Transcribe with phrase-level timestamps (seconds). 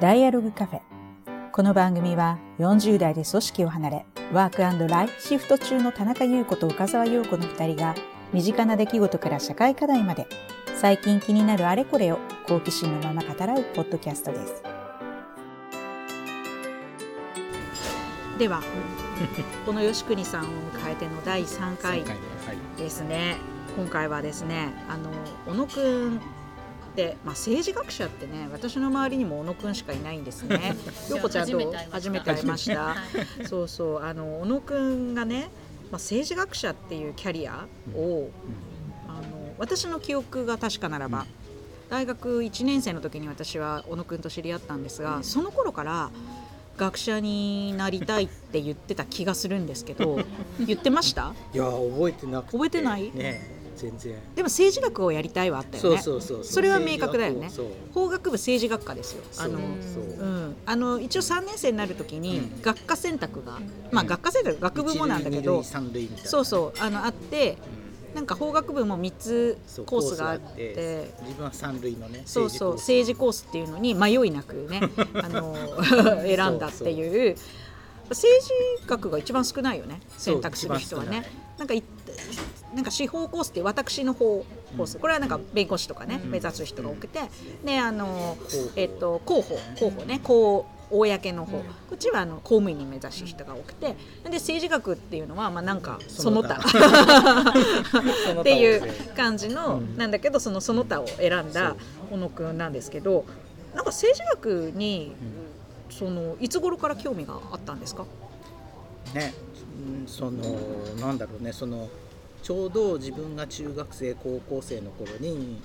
[0.00, 0.80] ダイアログカフェ。
[1.52, 7.94] この番組は40代で組織を離れ、ワークライフシフト中の田中優子と岡沢陽子の二人が、
[8.32, 10.26] 身近な出来事から社会課題まで、
[10.74, 12.18] 最近気になるあれこれを
[12.48, 14.62] 好奇心のまま語らうポッドキャストです。
[18.36, 18.62] では、
[19.64, 22.02] この吉国さんを迎えての第3回
[22.76, 23.36] ですね。
[23.76, 25.10] 今回はですね、あの
[25.46, 26.24] 小野くんで、
[26.96, 30.76] まあ、政治学者ってね私の周りにも小野くんしかいないんですね。
[31.10, 31.58] 陽子ちゃんと
[31.90, 32.94] 初めて会いました。
[33.48, 34.02] そうそう。
[34.02, 35.50] あの小野くんがね、
[35.90, 38.30] まあ、政治学者っていうキャリアを、うん、
[39.08, 41.26] あの私の記憶が確かならば、うん、
[41.90, 46.10] 大学1年生の時に私は小野くんと知り合ったんですが、その頃から
[46.76, 50.20] 学者になりたいって言ってた気がするんですけど
[50.64, 51.32] 言ってました？
[51.52, 53.12] いや覚えてなく覚えてない？
[53.14, 54.14] ね全然。
[54.34, 56.02] でも政治学をやりたいはあったよね。
[56.02, 57.50] そうそうそうそれは明確だよね。
[57.92, 59.24] 法学部政治学科ですよ。
[59.38, 59.60] あのう。
[59.60, 60.56] ん。
[60.66, 63.58] あの一応3年生になるときに学科選択が、
[63.92, 66.80] まあ学科選択学部もなんだけどそうそう。
[66.80, 67.58] あのあって
[68.14, 71.12] なんか法学部も3つコースがあって。
[71.22, 72.74] 自分は三類のねそうそう。
[72.74, 73.46] 政治コース。
[73.48, 74.80] っていうのに迷いなくね
[75.22, 75.56] あの
[76.24, 77.36] 選んだっていう。
[78.10, 81.24] 政治学が一番少ないよね選択する人はね。
[81.58, 81.74] なんか
[82.74, 84.44] なんか司法コースって私の方
[84.76, 87.20] コース、これはなんか弁護士とかね、目指す人が多くて。
[87.64, 88.36] であの、
[88.74, 90.20] えっと、広報広報ね。
[90.22, 93.96] 公公の方、こっちはあの公務員に目指す人が多くて。
[94.24, 96.56] で政治学っていうのはまあなんかその他。
[98.40, 98.82] っていう
[99.16, 101.76] 感じの、なんだけどそのその他を選んだ
[102.10, 103.24] 小野くんなんですけど
[103.74, 105.14] なんか政治学に、
[105.90, 108.04] そのいつ頃から興味があったんですか？
[109.14, 109.32] ね
[110.06, 110.42] その
[111.00, 111.88] なんだろうねその
[112.42, 115.60] ちょうど自分が中学生高校生の頃に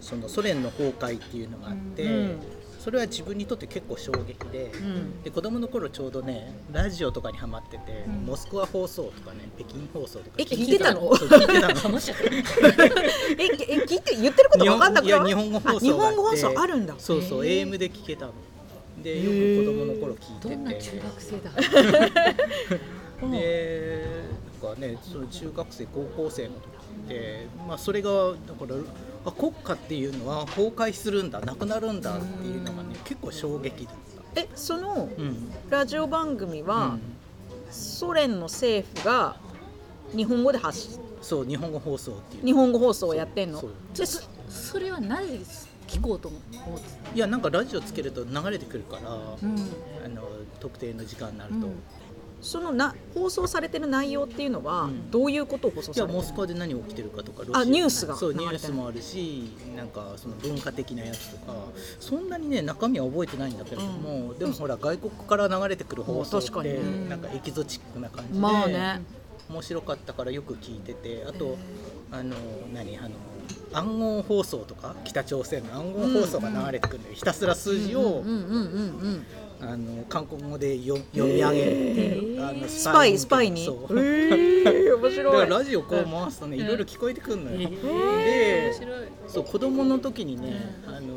[0.00, 2.38] そのソ連の崩壊っていうのがあって、うん、
[2.78, 11.10] それは自分にとって結構衝撃でうん、で子供の頃ちょうどねラジオとかにはまってて、うん、モスクワ放送とかね北京放送とか聞いてたの。
[11.12, 11.98] 聞いてたの？
[13.38, 16.94] ええ聞いて 言ってること分かんなくいや日本語放送日本語放送あるんだ。
[16.98, 18.32] そうそう AM で聞けたの。
[19.02, 20.54] でよく子供の頃聞いてて。
[20.56, 21.50] どんな中学生だ？
[23.30, 24.22] で
[24.62, 26.60] かねその中学生高校生の時
[27.06, 28.76] って、まあ、それがだから
[29.26, 33.94] あ国家っていうのは崩壊するんだなくなるんだっていうのがね結構衝撃だっ
[34.34, 34.40] た。
[34.40, 35.08] えその
[35.68, 37.00] ラジオ番組は、うん、
[37.70, 39.36] ソ連の政府が
[40.16, 41.00] 日本語で発信？
[41.20, 42.44] そう日本語放送っていう。
[42.46, 43.62] 日本語放送をやってんの？
[43.92, 45.40] じゃそそれはなぜ
[45.86, 46.40] 聞こうと思う？
[47.16, 49.56] いやなんかラジオつけると流れてくるから、うん、
[50.04, 50.22] あの
[50.60, 51.82] 特定の時間になると、うん
[52.42, 61.54] そのな放送されてる内容っていうのは、どういうことを放送されてるモスクワで何が起きてるかとかあニュースがそうニュースもあるしなんかその文化的なやつとか
[62.00, 69.02] そんなにね中身は覚えてないんだけれども、うん、でもほら外国から流れてくる放送って、なんかエキゾチックな感じで、まあね、
[69.48, 71.56] 面白かったからよく聞いててあと
[72.10, 72.34] あの
[72.74, 73.10] 何あの
[73.72, 78.22] 暗号放送とか北朝鮮の暗号放送が流れてくるのよ、ひたすら数字を
[79.60, 83.64] あの韓国語で読み上げるっていう、あのスパイスパイに？
[83.64, 85.24] そう、えー、 面白い。
[85.24, 88.72] だからラジオこう回すとね、いろいろ聞こえてくるのよ、で
[89.28, 91.11] そう子供の時にね、あの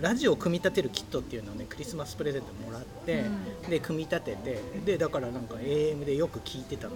[0.00, 3.24] ラジオを組み立てるキットっていうのをねクリスマスプレゼントもらって、
[3.64, 6.94] うん、で組み立ててでだからなんか AM でよく聞いてたの、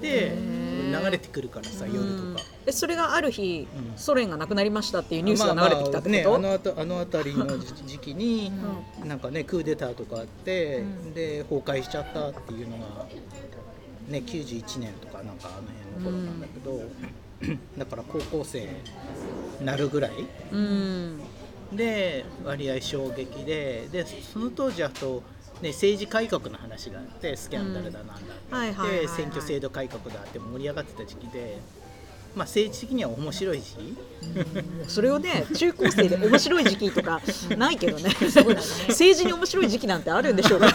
[0.00, 2.44] で流れてくるからさ夜とか。
[2.64, 8.52] えそれがある日、うん、ソ連がなくなりましたっていうニュースが流れてきたってこと、まあまあ、ね、あのあの辺りの時期に、
[9.02, 10.84] うん、なんかねクーデターとかあって、
[11.14, 13.06] で崩壊しちゃったっていうのが
[14.08, 15.68] ね91年とかなんかあの
[16.00, 16.80] 辺の頃なんだけど、
[17.78, 18.68] だから高校生
[19.64, 20.12] なるぐらい、
[20.52, 21.20] うん
[21.76, 25.22] で割合衝撃ででその当時あと、
[25.60, 31.58] ね、政治改革の話があってスキャンダルだなんだって選挙制度改革だって盛り上がってた時期で。
[32.34, 33.96] まあ、政治的には面白い時期、
[34.88, 37.20] それをね中高生で面白い時期とか
[37.58, 38.08] ないけど ね。
[38.88, 40.66] 政治に面白い時期なんてあるんでしょうか？
[40.66, 40.70] い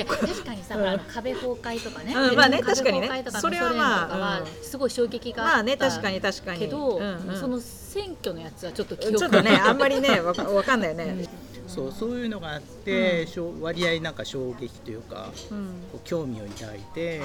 [0.00, 3.24] や確かにさ、うん、あの壁崩壊とかね、うん、まあね確かにね。
[3.42, 6.60] それはまあ、すごい衝撃がまあね確かに確かに。
[6.60, 7.60] けど、うんうん、その
[7.92, 11.28] 選挙のやつはちょっと記憶ちょっとねあんまりねわかんないよね、
[11.66, 15.74] そうそういうのがあって、うん、割合なんか衝撃というか、うん、
[16.04, 17.24] 興味を抱いてで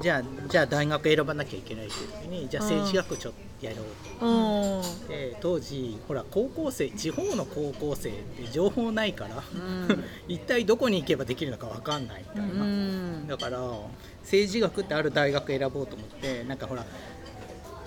[0.00, 9.42] じゃあじゃあ大学選ばなきゃいけないっていう時にじゃあ政治学ちょっとやろうと、うん、で当時ほら高校生地方の高校生って情報ないから、
[10.28, 13.60] 一体どこに行けばできるのか分かんないみたいな、だから
[14.22, 16.84] 政治学ってある大学選ぼうと思ってなんかほら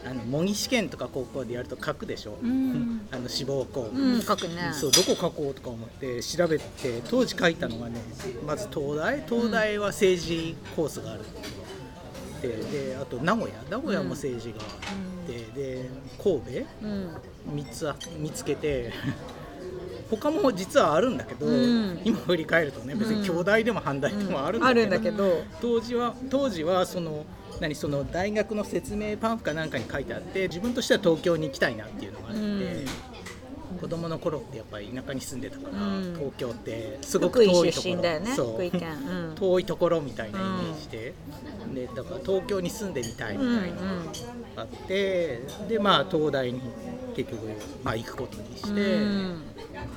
[0.06, 3.01] あの模擬試験とか高校でやると書くでしょ、うん。
[3.12, 4.72] あの志望校、うん書くね。
[4.74, 6.63] そうどこ書こうとか思って調べて
[7.10, 8.01] 当時書いたのがね
[8.46, 9.24] まず東大。
[9.28, 11.22] 東大は政治コースがある
[12.42, 13.54] でであと名古屋。
[13.69, 15.90] 名古屋も政治があって、で
[16.22, 16.86] 神戸？
[16.86, 17.18] うん。
[17.56, 18.94] 3つあ見つけて。
[20.10, 22.00] 他も実はあるんだけど、うん。
[22.04, 25.44] 今振り返るとね別に兄弟でも反対でもあるんだあけど,、るんだけど。
[25.62, 27.25] 当時は当時はその
[27.59, 32.85] 何その大学の説明パンフかなんかに書いてあって自分としては東京に行きたいなっていうのがあって、うん。
[33.79, 36.13] 子供の頃ってやっぱり田舎に住んでたから、うん。
[36.15, 39.35] 東京ってすごく遠いところねそう。
[39.35, 41.13] 遠いところみたいなイメージで,、
[41.73, 44.12] でだから東京に住んでみたいみたいなのが
[44.57, 46.62] あって、でまあ東大に
[47.15, 47.47] 結局、
[47.83, 49.41] まあ、行くことにしうてん。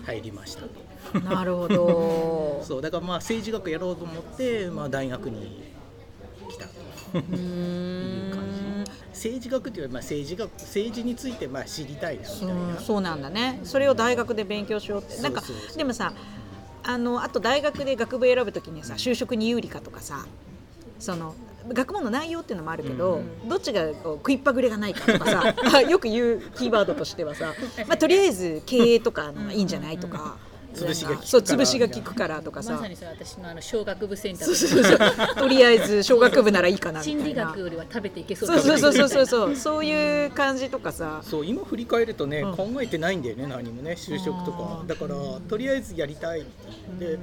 [0.05, 0.67] 入りましたと。
[0.67, 0.93] うん
[1.25, 2.63] なるほど。
[2.65, 5.72] そうだからまあ政治学やろうと思って、まあ、大学に来
[9.13, 12.81] 政治学っていうよりまあ政治学政治についてまあ知りたいなみたそいうな。
[12.81, 13.61] そうなんだね。
[13.63, 15.23] それを大学で勉強しようって。
[15.23, 15.43] なんか
[15.77, 16.13] でもさ
[16.85, 20.27] あのあと大学で学部選ぶときにさ就職に有利かとかさ
[20.99, 21.35] その
[21.69, 27.55] 学問の内容っていうのもあるけど、どっちが食いっぱぐれがないかとかさあ よく言うキーワードとしてはさ、
[27.87, 30.37] まあ、とりあえず経営とかのがいいんじゃないとか、
[30.73, 32.73] 潰しがそう潰しが効くからとかさ。
[32.75, 34.45] まさにそれ私のあの小学部選択。
[34.45, 34.99] そうそうそう。
[35.37, 39.57] とりあえず小学部ならいいかな心理学よりは食べていけそうそうそうそうそうそう。
[39.57, 41.21] そういう感じとかさ。
[41.23, 45.15] そう今振り返るとね、考えてないんだよね何もね就職とかだから
[45.49, 47.19] とりあえずやりたいってって、う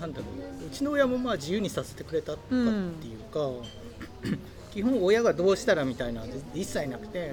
[0.00, 0.24] なんだろ
[0.62, 2.58] ううちの親もまあ自由にさせてくれたってい
[3.14, 3.50] うか、
[4.72, 6.24] 基本親がどうしたらみたいな
[6.54, 7.32] 一切なくて、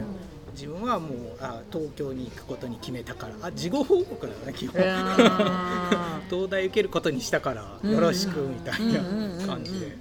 [0.60, 3.36] 自分はもうあ東京に行くことに決めたから。
[3.42, 4.82] あ事後報告だよね基本、
[6.30, 9.98] 東大受けることにしたからよろしくみたいな感じで。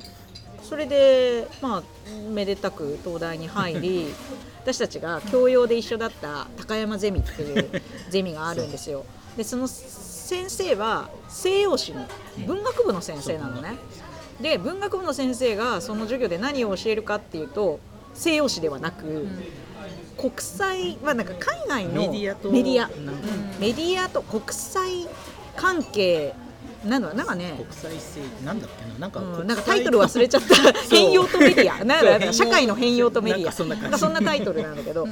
[0.68, 1.82] それでまあ
[2.28, 4.06] めでたく東大に入り
[4.60, 7.70] 私たちが教養で一緒だった高山ゼミっていう
[8.10, 9.06] ゼミがあるんですよ。
[9.36, 12.04] でその先生は西洋史の
[12.46, 13.76] 文学部の先生なのね。
[14.40, 17.78] で文学部の先生がその授業で何を教えるかっていうと
[18.12, 19.28] 西洋史ではなく、
[20.18, 22.90] 国際まあなんか海外のメディアとメディア。
[23.60, 25.06] メディアと国際
[25.56, 26.34] 関係
[26.84, 27.14] なの？
[27.14, 27.54] なんかね。
[27.56, 28.98] 国際政治なんだっけな？
[28.98, 30.72] なんかうん、なんかタイトル忘れちゃった。
[30.90, 31.82] 変容とメディア。
[31.86, 33.44] なんだそう社会の変容とメディア。
[33.44, 33.82] なんかそんな感じ。
[33.84, 35.06] なんかそんなタイトルなんだけど、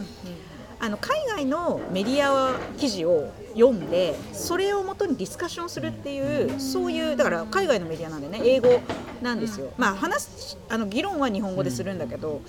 [0.81, 8.41] あの海外のメディア記事を読んでそれをもとにディスカッションするっていうそういうだから海外のメディアなんでね。
[8.45, 8.81] 英語
[9.23, 12.43] なんですよ、まあ話すあの議論は日本語でするんだけど、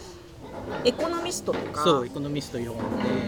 [0.84, 1.84] エコノミストとか。
[1.84, 2.84] そうエコノミスト読んで。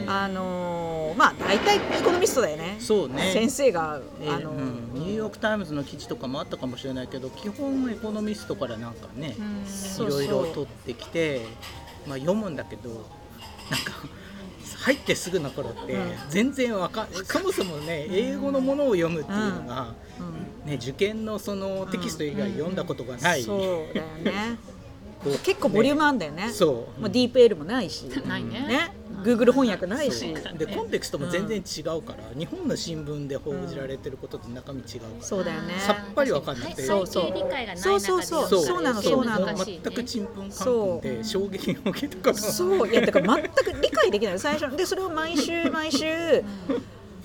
[0.07, 2.77] あのーまあ大体エコノミストだよね。
[2.79, 3.31] そうね。
[3.33, 4.93] 先生が、えあのうん。
[4.93, 9.35] ニューヨーク・タイムズの記事とかもあったかもしれないけど基本エコノミストからなんかね、
[9.65, 11.41] そいうろいろ取ってきて、
[12.07, 13.07] まあ、読むんだけどなんか
[14.79, 16.11] 入ってすぐの頃ってうん。
[16.29, 19.93] 全然わかんそもそもね英語のものを読むっていうのが、
[20.63, 20.69] うん。
[20.69, 23.59] ね、受験のそのテキスト以外読んだことがない、そう
[23.93, 24.59] だよね
[25.43, 26.49] 結構ボリュームあんだよね。
[26.49, 27.01] そう。
[27.01, 28.03] まあ、ディープ L もないし。
[28.27, 28.65] ないね。
[28.67, 28.95] ね。
[29.23, 30.33] Google 翻訳ないし。
[30.41, 30.57] そう。
[30.57, 35.73] でコンテクストも全然違うから、日本の新聞で報じられてることと中身違うから、そうだよね。
[35.79, 36.83] さっぱりわかんなくて。
[36.83, 37.79] そうそう背景理解がない中で。
[37.81, 38.49] そうそうそう。
[38.49, 39.01] そうそうなの。
[39.01, 39.25] そう。
[39.25, 42.89] なの全くちんぷんかんぷんで衝撃を受けたからそう。
[42.89, 44.39] いやだから全く理解できない。
[44.39, 44.75] 最初。
[44.75, 46.05] でそれを毎週毎週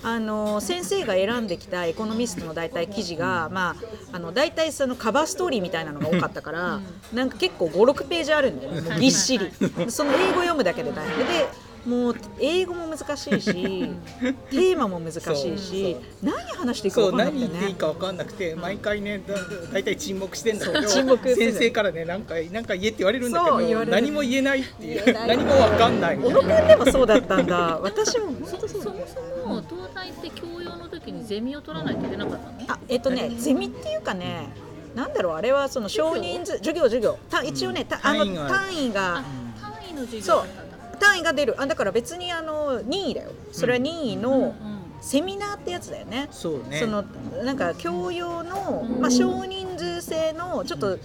[0.04, 3.76] あの先生が選んできたエコノミストの大体記事が、まあ、
[4.12, 6.80] あの大体そのカバーストーリーみたいなのが多かったから、
[7.12, 9.50] なんか結構56ページあるんだよぎっしり。
[9.88, 11.18] その英語読むだけで大変。
[11.26, 11.48] で
[11.86, 17.48] もう英語も難しいし テーマも難しいし何話していいかそう分かんなくてね。
[17.48, 19.34] 何言っていいか分かんなくて毎回ねだ
[19.72, 26.54] だいたい沈黙してんだけどそう沈黙先生からねなんかなんか言えって言われるんだけど何も言えないっていう何も分かんないみ小たいな。
[26.54, 27.78] 野くんでもそうだったんだ。
[27.82, 29.06] 私も本当そうそも
[29.42, 34.48] そも東大って教養の時にゼミを取らないといけなかったのあえっとねゼミっていうかね
[34.94, 39.24] なんだろうあれはその少人数授業授業た一応ね、たあの単位が
[39.60, 40.63] 単位の授業そうだったんだ
[40.96, 41.54] 単位が出る。
[41.60, 43.30] あだから別にあの任意だよ。
[43.52, 44.74] それは任意のうん。
[45.00, 46.80] セミナーってやつだよね、そうね。
[46.80, 47.04] その
[47.44, 50.98] なんか教養の、まあ、少人数制のちょっと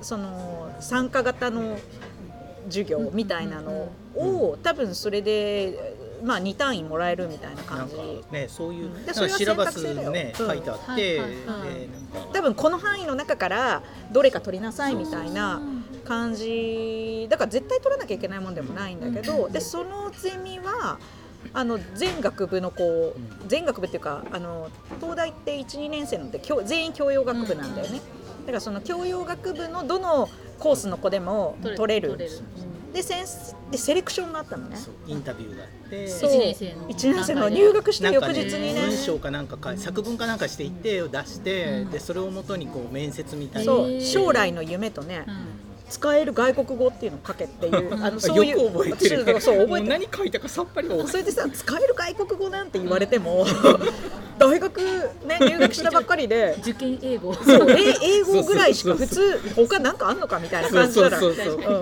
[0.00, 1.76] その参加型の
[2.66, 7.96] 授業みたいなのを多分それで、まあ、2単位もらえるみたいな感じ。
[8.30, 9.04] ねそういう、うん。
[9.04, 10.46] でそれはかシラバスね、うん。
[10.46, 11.88] 書いてあって、うん
[12.32, 15.62] 多分この範囲の中からどれか取りなさいみたいな
[16.04, 17.26] 感じ。
[17.30, 20.98] だから絶対取らなきゃいけないもんでもないんだけどでそのゼミは
[21.54, 23.14] あの全学部の子
[23.48, 24.68] 全学部っていうかあの
[25.00, 28.00] 東大って12年生のって教全員教養学部なんだよね。
[28.40, 32.10] だからその教養学部のどのコースの子でも取れる。
[32.10, 32.32] 取れる
[32.92, 34.76] でセンスでセレクションがあったのね。
[35.06, 36.08] インタビューがあって。
[36.08, 36.30] そう。
[36.30, 38.80] 一年生の一年生の入学した翌日にね。
[38.82, 43.72] 文章かなんかか作文かなんかしていってを出して、うんでそれをもとにこう面接みたいな。
[44.00, 45.24] 将来の夢とね。
[45.26, 49.24] うん使える外国語っていうのを書けっていう あのそういうよく覚えてる。
[49.24, 49.88] そうそう覚えてる。
[49.90, 53.46] 何書いたかさっぱり覚えてそれでさ使える外国語なんて言われても
[54.38, 57.34] 大学ね入学したばっかりで受験英語。
[57.34, 61.20] そうえ英語ぐらいしか普通他なんかあんのかみたいな感じなら。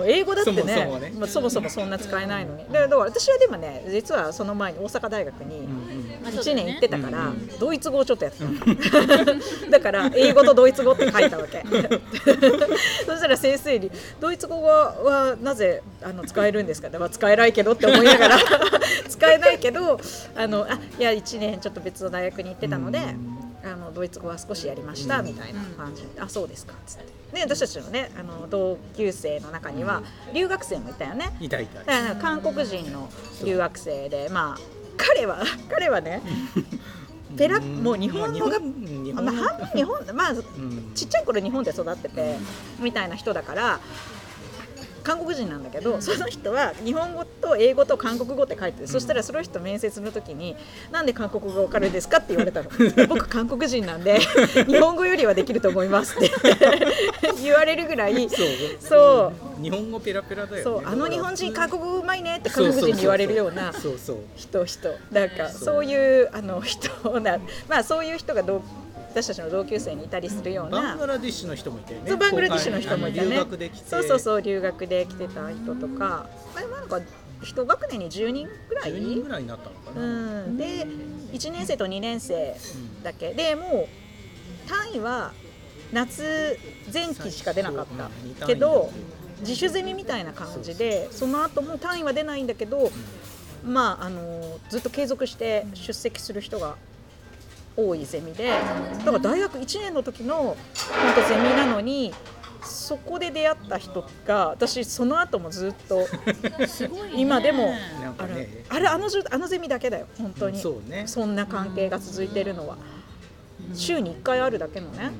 [0.05, 1.13] 英語だってねそもそもね。
[1.17, 2.65] まあ、そもそもそんな使えないのに。
[2.65, 6.11] でだから私はでもね実はその前に大阪大学にうんうん。
[6.31, 8.41] 1年行ってたから、うんドイツ語をちょっとやって
[8.89, 9.25] た
[9.69, 11.63] だから英語とドイツ語って書いたわけ。
[13.05, 18.37] そしたら先生に「ドイツ語ははなぜあの使えるんですか?」って、まあ、使えないけどって思いながら
[19.07, 19.99] 使えないけど
[20.35, 22.99] あのあいや1年ちょっと別の大学に行ってたので、
[23.63, 27.21] あのドイツ語は少しやりましたみたいな感じで「あそうですか」っつって。
[27.33, 30.03] で私たちのねあの同級生の中には
[30.33, 31.31] 留学生もいたよね。
[31.39, 33.09] いたいた韓国人の
[33.43, 36.21] 留学生でまあ彼は彼はね
[37.37, 38.59] ペラもう日本語が、
[39.31, 40.91] 半分日本まあうん。
[40.93, 42.37] ちっちゃい頃日本で育ってて
[42.79, 43.79] みたいな人だから
[45.03, 50.55] 韓国人なんだけどその人は日本語と英語と韓国語って書いてる、そしたらその人面接の時に
[50.91, 52.69] 「なんで韓国語わかるんですか?」って言われたの
[53.07, 54.19] 「僕韓国人なんで
[54.67, 56.31] 日本語よりはできると思います」って
[57.41, 58.47] 言われるぐらいそう。
[58.81, 59.61] そう。
[59.61, 60.63] 日本語ペラペラだよね。
[60.63, 60.81] そう。
[60.85, 63.73] あの日本人韓国語うまいねって韓国人に言われるような
[64.35, 64.89] 人人。
[65.11, 65.85] なんかそう。
[65.85, 68.61] いうあの人なまあそういう人が同
[69.11, 72.09] 私たちの同級生にいたりするようなバングラディッシュの人もいたよね。
[72.09, 73.35] そうバングラディッシュの人もいたね。
[73.35, 76.29] 交換あの留学で来てそうそうそう留学で来てた人とか。
[76.55, 77.01] あれなんか
[77.43, 80.87] 一学年に10人ぐらい？10人ぐらいになったのかうな、ん、で
[81.33, 82.55] 1年生と2年生
[83.03, 83.33] だけ。
[83.33, 85.33] でもう単位は
[85.91, 86.57] 夏
[86.93, 87.87] 前期しか出なかっ
[88.39, 88.91] たけど
[89.41, 92.91] 自主ゼミみたいな感じでその後も単位は出ないんだけど
[93.65, 96.77] まああのずっと継続して出席する人が
[97.75, 100.55] 多いゼミでだから大学1年の時の本
[101.15, 102.13] 当ゼミなのに
[102.63, 106.05] そこで出会った人が私その後もずっと
[107.15, 108.65] 今でもあれなんかね。
[108.69, 111.03] あれあのあのゼミだけだよ本当に、そうね。
[111.07, 112.77] そんな関係が続いてるのは。
[113.73, 115.11] 週に1回あるだけのね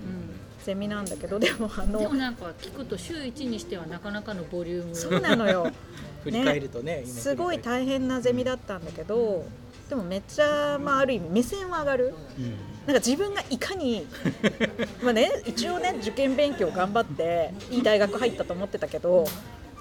[0.62, 4.96] うゼミなんだけどでもあんでものなんか聞くと週一にしてはなかなかのボリューム。
[4.96, 5.72] そうなのよ。
[6.24, 9.46] 振り返るとね今すごい大変なゼミだったんだけど
[9.92, 12.14] でもめっちゃ、まあ、ある意味目線は上がる。
[12.38, 12.56] うん。
[12.88, 14.08] なんか自分がいかに
[15.04, 19.28] まあね一応ね受験勉強頑張っていい大学入ったと思ってたけど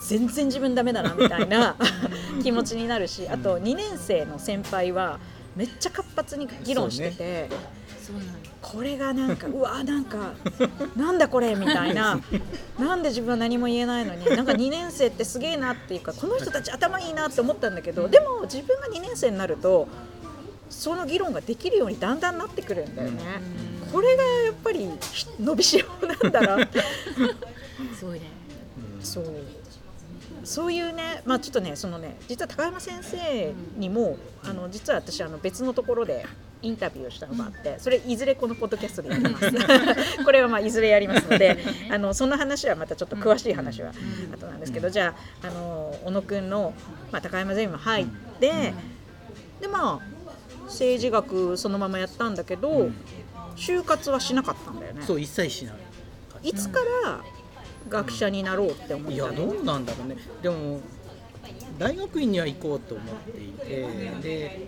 [0.06, 1.76] 全然自分ダメだなみたいな
[2.42, 5.18] 気持ちになるしあと2年生の先輩は
[5.56, 7.48] めっちゃ活発に議論してて、
[8.06, 10.34] そうなんだこれがなんかうわなんか
[10.96, 12.20] なんだこれみたいな。
[12.78, 19.88] なんで自分は何も言えないのになんか2年生ってすげえなっていうかこの人たち頭いいなって思ったんだけどでも自分が2年生になると
[20.68, 23.20] その議論ができるようにだんだんなってくるんだよね。
[23.92, 26.68] これがやっぱりひ伸びしろなんだな
[27.98, 28.26] すごいね。
[29.02, 29.24] そう。
[30.44, 36.24] そういうねまあちょっとねそのね実は高山先生にもあの実は私あの別のところで
[36.62, 39.50] インタビューをしたのがあってそれいずれこのポッドキャストでやります。
[40.24, 41.58] これはまあいずれやりますので
[41.90, 43.92] あのその話はまたちょっと詳しい話は
[44.32, 46.74] 後なんですけどじゃああの小野くんの、
[47.10, 48.06] まあ、高山ゼミも入っ
[48.38, 48.74] て
[49.60, 50.20] でまあ
[50.66, 52.90] 政治学そのままやったんだけど
[53.56, 55.02] 就活はしなかったんだよね。
[55.06, 55.74] そう一切しない。
[56.42, 57.20] いつから
[57.88, 59.30] 学者になろうって思っいたの？
[59.30, 60.16] やどうなんだろうね。
[60.42, 60.80] でも
[61.78, 63.88] 大学院には行こうと思っていて
[64.22, 64.66] で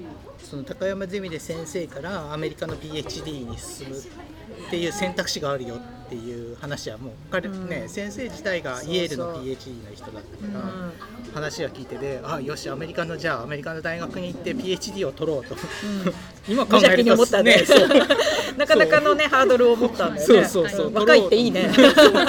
[0.53, 7.71] その高山ゼミで先生からアメリカの PhD に進むっていう選択肢があるよっていう話はもう彼、うん。
[7.71, 10.93] ね先生自体がイエールの PhD の人だったから、うん。
[11.33, 15.57] 話は聞いてであよしアメリカのじゃあアメリカの大学に行って PhD を取ろうと、
[16.47, 17.65] 今考無邪気にえると思ったね。
[17.67, 17.89] そう。
[18.59, 20.45] なかなかのねハードルを持ったんだよね。
[20.45, 20.87] そうそうそう。
[20.89, 20.93] うん。
[20.93, 21.73] 若いっていいね。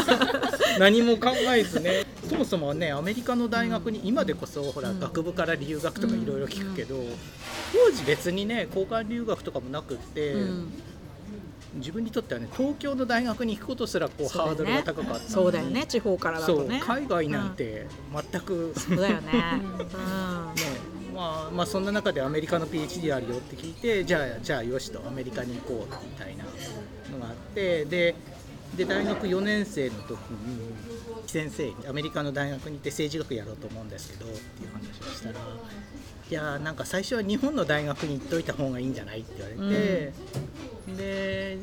[0.79, 4.99] 何も考えずねそもそもねアメリカの大学に今でこそほら、うん。
[4.99, 6.95] 学部から留学とかいろいろ聞くけど、
[7.71, 10.73] 当時別にね交換留学とかもなくって、うん。
[11.75, 16.81] 自分にとってはね東京の大学に行くことすらこう、ハードルが高かったそうだよね地方からだとね。
[16.83, 17.87] 海外なんて
[18.31, 19.31] 全く、そうだよね。
[19.33, 19.43] ね
[21.13, 28.15] まあ、まあそんな中でアメリカの PhD あるよって聞いてじゃあじゃあよしとアメリカに行こうみたいなのがあってで
[28.77, 30.73] で大学4年生の時に
[31.27, 35.35] 先生にアメリカの大学に行って政治学やろうと思うんですけどっていう話をしたら
[36.29, 40.13] いやなんか最初は日本の大学に行っといた方がいいんじゃないって言われて、
[40.97, 41.57] で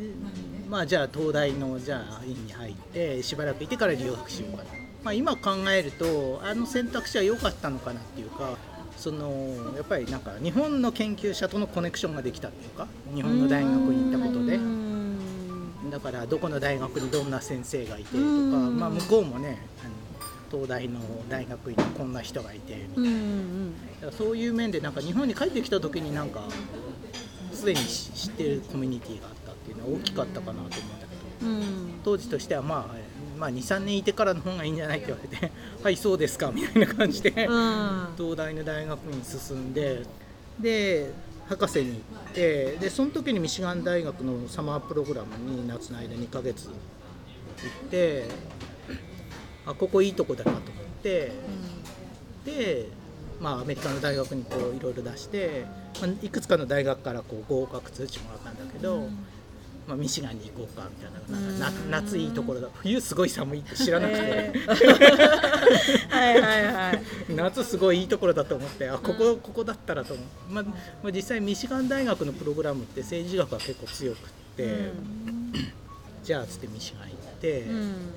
[0.68, 4.70] まあじゃあ東大のじゃあ院に入ってしばらくいてから留学しようかな。
[5.02, 8.58] まあ、今考えるとあの選択肢は良かったのかなっていうか
[8.98, 14.58] そのやっぱりなんか日本の研究者とのコネクションができたっていうか日本の大学に行ったことで
[15.90, 19.94] だからどこの大学にどんな先生がいてとか、まあ、向こうもねあの
[20.50, 23.04] 東大の大学にこんな人がいてみ
[24.00, 26.42] たいな、そういう面でなんか日本に帰ってきた時になんか
[27.52, 35.50] すでに知ってるコミュニティがあったっていうのは大きかったかなと思うんだけど、当時としてはまあまあ、23年いてからの方がいいんじゃないって言われて
[35.82, 40.02] 「はいそうですか」みたいな感じで、東大の大学に進んで
[40.60, 41.10] で
[41.50, 48.24] 博士に行ってでその時にミシガン大学のサマープログラムに夏の間2ヶ月行って
[49.66, 51.32] あここいいとこだなと思って、
[52.46, 52.88] で、
[53.40, 55.66] まあ、アメリカの大学にこういろいろ出して、
[56.00, 58.94] まあ、いくつかの大学からこう合格通知もらったんだけど。
[58.96, 59.26] うん
[59.90, 62.68] まあ、ミシガンに行こうかみたいななんか夏いいところだ。
[62.74, 64.20] 冬すごい寒いって知らなくて。
[66.08, 67.02] はいはいはい
[67.34, 70.74] 夏すごいいいところだと思ってあここここだったらと思う、まあ、ま
[71.08, 74.20] あ、実際ミシガン大学のプログラムって政治学は結構強くっ
[74.56, 75.52] て、うん、
[76.22, 78.12] じゃあつってミシガン行って、うん、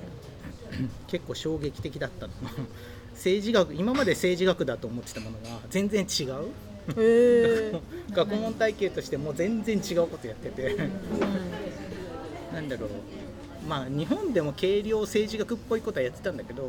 [1.08, 2.32] 結構衝撃的だったの。
[3.14, 6.48] 政治学今まで政治学だと思ってたものが全然違う
[6.86, 10.76] 学問体系としてもう全然違うことやってて。
[12.52, 12.90] なんだろう。
[13.68, 16.68] まあ日本でも軽量政治学っぽいことはやってたんだけど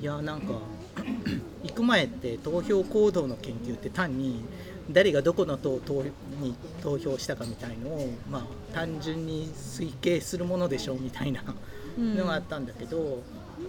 [0.00, 0.54] いやなんか
[1.62, 4.42] 行く前って投票行動の研究って単に
[4.90, 5.80] 誰がどこの党
[6.40, 11.42] に投票したかみたいのを、まあ、単純に推計するものでしょうみたいな
[11.96, 13.22] のがあったんだけど、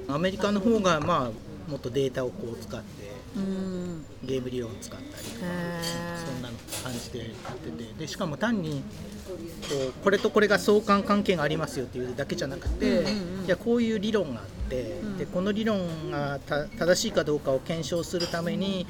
[0.08, 3.03] アメリカの方がまあもっとデータをこう使って
[4.24, 5.46] ゲーム理論を使ったりとか
[6.26, 6.50] そんな
[6.84, 7.94] 感じでやってて。
[8.00, 8.84] でしかも単に
[9.70, 13.04] こうこれとこれが相関関係がありますよっていうだけじゃなくて、
[13.46, 16.40] いやこういう理論があって、でこの理論が
[16.78, 18.86] 正しいかどうかを検証するために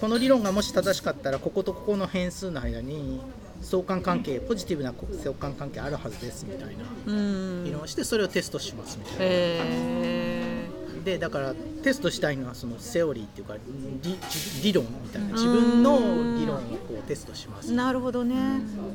[0.00, 3.20] この理論がもし正しかったらこことここの変数の間に
[3.62, 4.92] 相関関係ポジティブな
[5.22, 6.84] 相関関係あるはずですみたいな
[7.64, 9.18] 議論をしてそれをテストしますみたい
[10.28, 10.33] な。
[11.04, 13.54] でだからテストしたいのはそのセオリーっていうか
[14.02, 14.18] 理
[14.62, 15.98] 理論みたいな自分の
[16.38, 17.72] 理論をこうテストします。
[17.72, 18.34] なるほどね。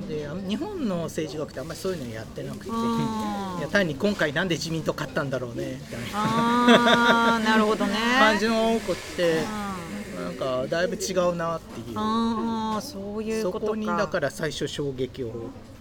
[0.08, 2.70] で日本の政治学ってあんまりそういうのやってなくて。
[2.70, 7.40] いや単に今回なんで自民党勝ったんだろうねみたいな。
[7.46, 7.94] なるほどね。
[8.18, 9.44] 感じの多くって
[10.20, 11.96] なんかだいぶ違うなっていう。
[11.96, 15.36] あそういうそこにだから最初衝撃を受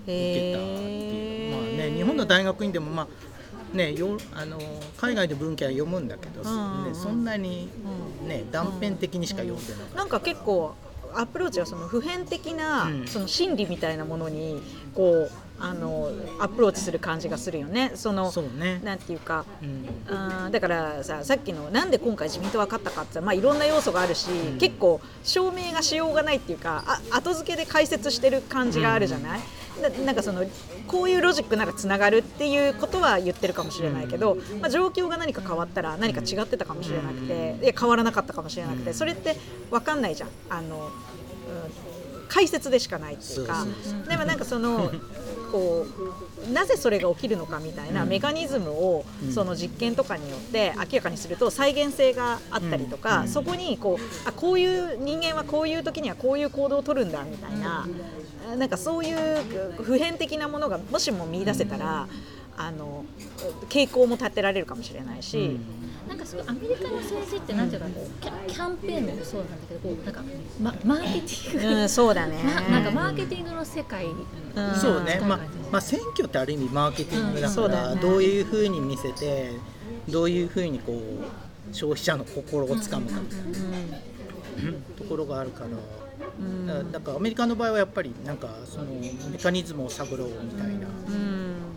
[0.05, 1.53] けたっていう。
[1.53, 3.09] まあね日本の大学院でもまあ
[3.73, 4.59] ね、よあの
[4.97, 7.69] 海外で文献は読むんだけど、ね、そんなに、
[8.27, 10.75] ね、断片的にしか読んでなかった、なんか結構
[11.15, 14.63] アプローチはその普遍的な、その心理みたいなものに
[14.95, 17.93] こうあのアプローチする感じがするよね。
[17.95, 18.81] そのそうね。
[18.85, 19.65] なんていうか、う
[20.49, 29.41] ん、だからささっきのなんで今回自民党は勝ったかってまあいろんな要素があるし、うん、結構証明がしようがないっていうかあ後付けで解説してる感じがあるじゃない？
[29.99, 30.45] うん、なんかその
[30.89, 39.37] こういうロジックならつながるっていうことは言ってるかもしれないけど、まあ、状況が何か変わったら何か違ってたかもしれなくて、いや変わらなかったかもしれなくてそれって
[39.71, 40.29] 分かんないじゃん。
[40.49, 40.91] あの
[42.29, 43.67] 解説でしかないっていうか
[44.07, 44.91] でもなんかその
[45.51, 45.87] こ
[46.49, 57.87] うなぜそれが起きるのかみたいなメカニズムをその実験とかによって明らかにすると再現性があったりとか、そこにこうあこういう人間はこういう時にはこういう行動をとるんだみたいな
[58.57, 59.43] なんかそういう
[59.83, 62.07] 普遍的なものがもしも見出せたら。
[62.61, 63.05] あの
[63.69, 65.61] 傾向も立てられるかもしれないし、
[66.09, 70.23] なんかすごいアメリカの政治ってなんていうかこうキャキャンペーンもそうなんだけどこうなんか
[70.61, 72.37] ママーケティング、うん、そうだね、
[72.71, 75.41] なんかマーケティングの世界、うん、そうね、まあ
[75.71, 79.53] まあ選挙ってある意味マーケティングだから、うんね、どういうふうに見せて
[80.09, 85.69] どういうふうにこう消費者の心をつかむかみたいな、ところがあるから。
[86.93, 88.87] だからアメリカの場合はやっぱりなんかその
[89.31, 90.87] メカニズムを探ろうみたいな、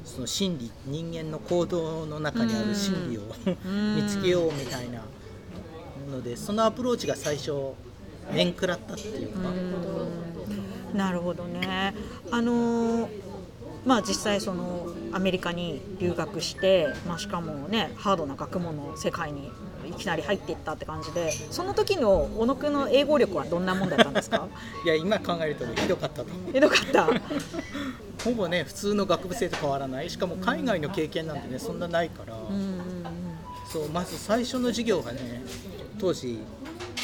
[0.03, 3.21] その心理人間の行動の中にある心理を
[3.95, 5.01] 見つけようみたいな
[6.09, 7.51] のでそのアプローチが最初
[8.31, 9.49] 面食らったっていうか。
[10.93, 11.95] なるほどね。
[12.31, 13.09] あの
[13.85, 19.51] まあ、実際そのアメリカに留学して、まあ、しかもねハードな学問の世界にい
[20.01, 24.47] きなり入っていったって感じでその時の小野くんの英語力はどんなもんだったんですか？
[24.85, 26.27] いや今考えると、ね、ひどかったと。
[26.51, 27.07] ひどかった。
[28.23, 30.09] ほぼね普通の学部生と変わらない。
[30.09, 33.05] しかも海外の経験なんてねそんなないから、うんうんうん、
[33.71, 35.43] そうまず最初の授業がね
[35.99, 36.39] 当時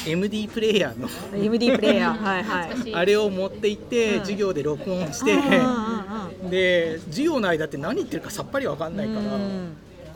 [0.06, 1.08] MD プレイヤーの。
[1.36, 2.94] MD プレイヤーはいはい。
[2.94, 5.36] あれを持って行って、うん、授業で録音して、
[6.48, 9.26] で授業の間って何言ってるかさっぱり分かんないから、こ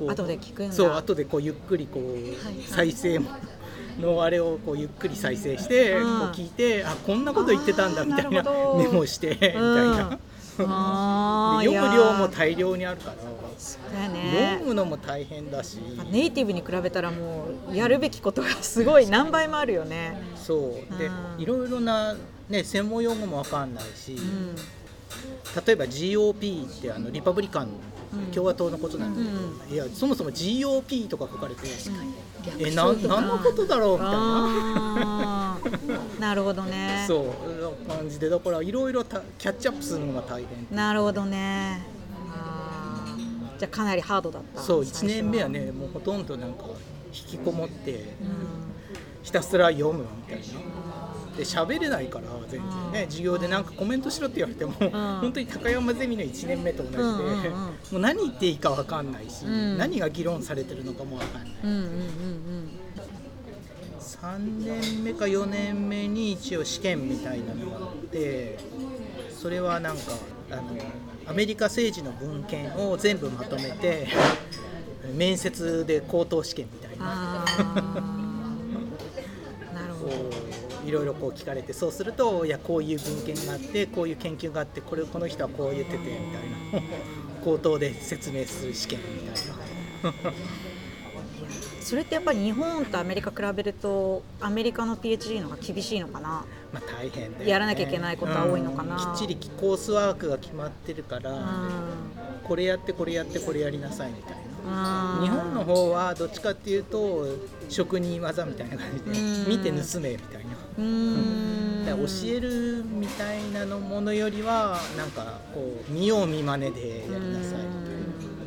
[0.02, 0.72] こう後で聞くんだ。
[0.72, 2.12] そう後でこうゆっくりこう、
[2.44, 2.62] はい。
[2.66, 3.20] 再生
[4.00, 6.20] のあれをこうゆっくり再生して、うん。
[6.20, 8.42] こう聞いてあこんなこと言ってたんだみたいな
[8.76, 10.18] メモしてみたいな、
[11.62, 14.50] 読む量も大量にあるから、ね。
[14.54, 15.78] 読むのも大変だし。
[16.10, 20.20] ネイティブに比べたらもうやるべきことがすごい何倍もあるよね。
[20.36, 20.56] そ
[20.90, 20.98] う。
[20.98, 21.40] でうん。
[21.40, 22.16] いろいろな、
[22.48, 24.56] ね、専門用語もわかんないし、うん。
[25.66, 27.70] 例えば GOP ってあのリパブリカンうん
[28.35, 31.62] 共和党のことなんだけど、いやそもそも GOP とか書かれて、
[32.59, 35.59] えな何のことだろうみたいな。
[36.20, 37.05] なるほどね。
[37.09, 41.87] そうな感じでだからいろいろたキャッチアップするのが大変なるほどね。
[43.59, 44.61] じゃあかなりハードだった。
[44.61, 46.64] そう最初1年目はねもうほとんどなんか
[47.12, 48.62] 引きこもってうん。
[49.22, 50.44] ひたすら読むみたいな
[51.36, 54.72] で喋れないから全然ね授業でなんかコメントしろって言われても、
[55.20, 57.52] 本当に高山ゼミの1年目と同じで、うんうんうん
[57.92, 62.68] もう何言っていいか分かんないし、うん何が議論されてるのかも分かんない、うんうんうん
[64.22, 68.58] 3年目か4年目に一応試験みたいなのがあって
[69.36, 70.02] それはなんか
[70.50, 70.62] あの
[71.26, 74.06] アメリカ政治の文献を全部まとめて
[75.14, 76.98] 面接で口頭試験みたいうん。
[77.00, 77.44] な。
[79.74, 80.41] なるほこど。
[80.92, 86.11] ろいろこう聞かれてそうするといやこういう文献があってこういう研究があってこれこの人はこう言っててみた
[86.78, 86.88] いな
[87.42, 90.33] 口頭で説明する試験みたいな。
[91.81, 96.44] それってやっぱり日本とアメリカ比べるとアメリカの PhD の方が厳しいのかな？
[96.72, 98.94] まあ大変ねやらなきゃいけないことは多いのかな？
[98.96, 101.40] うんきっちりコースワークが決まってるから、うん。
[102.44, 105.18] これやってこれやってこれやりなさいみたいな。
[105.20, 107.26] 日日本の方はどっちかっていうと
[107.68, 110.41] 職人技みたいな感じでうん見て盗めみたいな。
[110.78, 111.62] うーん
[112.02, 117.58] 教えるみたいなのものよりはなんかこう見よう見まねでやりなさい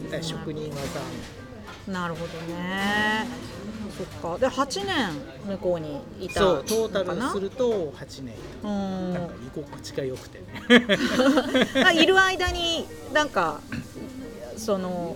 [0.02, 1.00] みたいな職人技
[1.88, 3.28] なるほどね。
[3.96, 4.40] そっか。
[4.40, 5.12] で8年
[5.46, 8.34] 向こうにいたそうトータルすると8年。
[8.64, 9.14] うん。
[9.14, 10.46] なんか居心地が良くてね。
[11.86, 13.62] あいる間になんか
[14.58, 15.16] その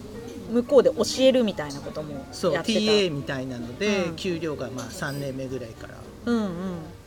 [0.51, 2.79] 向こうで教えるみたいなこともそうやってた。
[2.79, 4.15] TA みたいなので、うん。
[4.15, 5.95] 給料がまあ3年目ぐらいから。
[6.25, 6.49] うんうん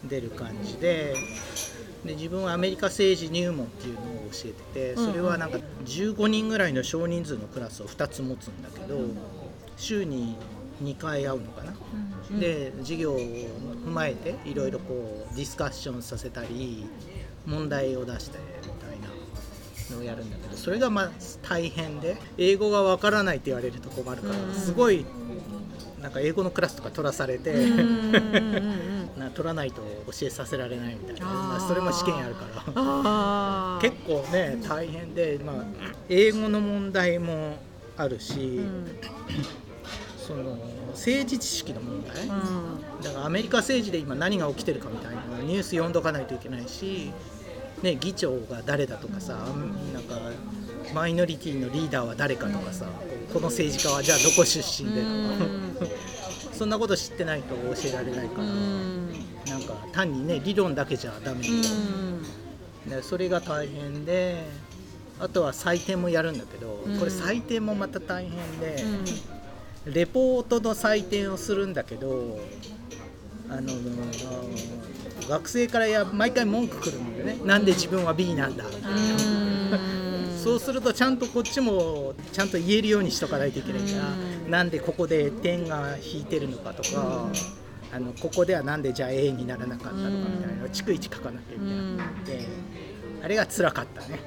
[0.05, 1.15] 出る感じで
[2.05, 8.99] で自分はアメリカ政治入門っていうのを教えててそれはなんか15人ぐらいの少人数のクラスを2つ持つんだけど
[9.77, 10.37] 週に
[10.83, 16.87] 2回会うのかな、うんで授業を踏まえていろいろこうディスカッションさせたり
[17.45, 19.09] 問題を出してみたいな
[19.95, 21.11] のをやるんだけどそれがまあ
[21.43, 24.55] 大変で英語がわからないって言われると困るからうん。
[24.55, 25.05] すごい
[26.03, 27.55] なんか英語のクラスとか取らされて。
[29.17, 31.27] な取らないと教えさせられないみたいな。
[31.27, 33.79] まあそれも試験あるから。
[33.81, 35.65] 結構ね大変で、まあ、
[36.09, 37.59] 英語の問題も
[37.97, 38.87] あるし、うん。
[40.17, 40.59] その
[40.93, 42.29] 政治知識の問題、うん。
[43.03, 47.13] だからアメリカ政治で今何が起きてるかみたいなニュース読んどかないといけないし、
[47.83, 49.35] ね、議長が誰だとかさ
[49.93, 50.17] なんか
[50.95, 52.87] マイノリティのリーダーは誰かとかさ
[53.33, 55.93] この政治家はじゃあどこ出身でとか。
[56.53, 58.45] そんなこと知ってないと教えられないかうら。
[58.45, 59.11] ん。
[59.47, 62.91] なんか単にね理論だけじゃダメで,、うん。
[62.91, 64.45] でそれが大変で
[65.19, 66.99] あとは採点もやるんだけど、うん。
[66.99, 68.83] これ採点もまた大変で、
[69.87, 69.93] うん。
[69.93, 72.39] レポートの採点をするんだけど
[73.49, 73.73] あの
[75.29, 77.39] 学生からや毎回文句来るんだよね。
[77.45, 78.77] なんで自分は B なんだって。
[78.77, 80.39] うん。
[80.43, 87.29] そうするとちゃんとこっちもちゃんと言えるようにしとかないといけないから、うんなんでここで点が引いてるのかとか、
[87.95, 90.63] あのここではなんでじゃあ A にならなかったのかみたいな。
[90.63, 91.65] のを逐一書かなきゃいけ
[91.97, 92.47] なくて、
[93.23, 94.21] あれが辛かったね。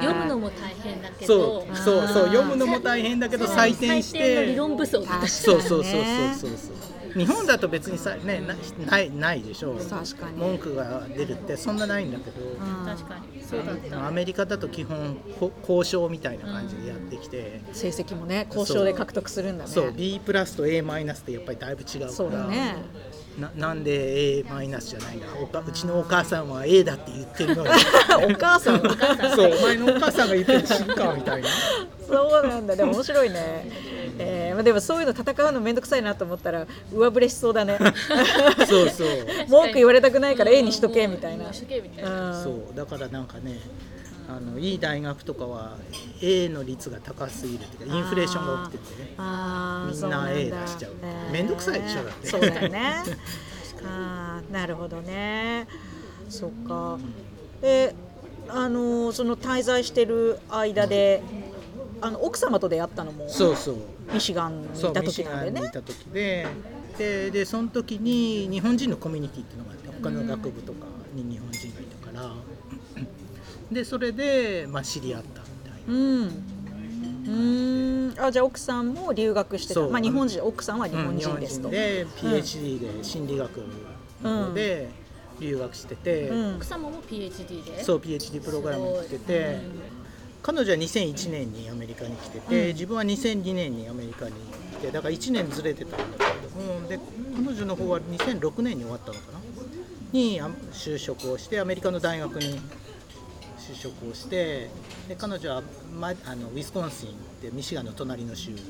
[0.00, 2.26] 読むのも大変だけそどうそうそう。
[2.28, 8.54] 読むのも大変だけど採点し採点の理て論武装そうそうそうそうそうそう日本だと別にさねな
[8.86, 10.36] ないないでしょ確かに。
[10.38, 13.42] 文句が出るってそんなないんだけど、確かに。
[13.42, 14.06] そうだった。
[14.06, 19.70] アメリカだと基本こ交渉みたいな感じでやってきて、成績もね交渉で獲得するんだね。
[19.70, 22.12] そう B プラスと A マイナスってやっぱりだいぶ違うから。
[22.12, 22.76] そうだね
[23.38, 25.26] ななんで A マイナスじゃないんだ？
[25.40, 27.70] おかうちのお母さんは A だって言ってるのに。
[28.30, 28.80] お母さん
[29.34, 31.48] そうお前のお母さんが言ってるしかみたいな。
[32.06, 32.76] そうなんだ。
[32.76, 33.70] でも面白いね、
[34.18, 37.78] えーまあ、でもそういうの戦うの面倒くさいなと思ったら上振れしそうだね。
[38.68, 39.08] そうそう。
[39.48, 41.52] 文句言われたくないから A にしとけみたいな。
[41.52, 42.36] しとけみたいな。
[42.36, 42.42] うん。
[42.44, 42.76] そう。
[42.76, 43.58] だからなんかね
[44.28, 45.76] あのいい大学とかは
[46.20, 49.08] A の率が高すぎるっていうかインフレーションが起きててね。
[49.10, 52.26] みんな A だ出しちゃうえーめんどくさいでしょだって。
[52.28, 52.96] そうだよね。
[53.84, 55.66] あーなるほどね。
[56.28, 56.98] そっか。
[57.60, 57.94] で
[58.48, 61.22] あのその滞在してる間で
[62.00, 63.76] あの奥様と出会ったのもそうそう。
[64.12, 65.60] ミシガンにいたミシガン時なんでね。
[65.60, 66.46] にいた時で。
[66.98, 72.34] ででその時に日本人のコミュニティっていうのがあって他の学部とかに日本人がいたから、
[73.72, 75.94] でそれで、まあ、知り合ったみたいな。
[75.94, 76.24] うん。
[76.24, 78.24] うーん。
[78.24, 79.80] あじゃあ奥さんも留学してた。
[79.80, 79.90] そう。
[79.90, 83.64] まあ日本人奥さんは日うん本人ですと、で PhD で心理学
[84.22, 84.90] の方で
[85.40, 86.56] 留学してて、うん。
[86.56, 87.82] 奥様も PhD で？
[87.82, 89.60] そう PhD プログラムに来てて、
[90.42, 92.66] 彼女は2001年にアメリカに来てて、うん。
[92.74, 96.98] 自分は2002年にアメリカに来てだから1年ずれてたんだけれどもで
[97.36, 99.40] 彼女の方は2006年に終わったのかな？
[100.12, 102.60] にあ就職をしてアメリカの大学に
[103.68, 104.70] 就職をして
[105.08, 105.62] で彼女は、
[105.98, 108.60] ま、あのウィスコンシンってミシガンの隣の州で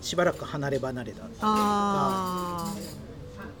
[0.00, 2.74] しばらく離れ離れだったああ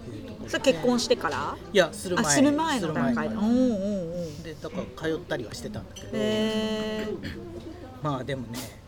[0.06, 0.50] いうところで。
[0.50, 1.56] それ結婚してから？
[1.72, 3.34] いやする前あする前の段階で。
[3.34, 7.08] する前うんうんうんでだから通ったりはしてたんだけど、へ
[8.02, 8.81] まあでもね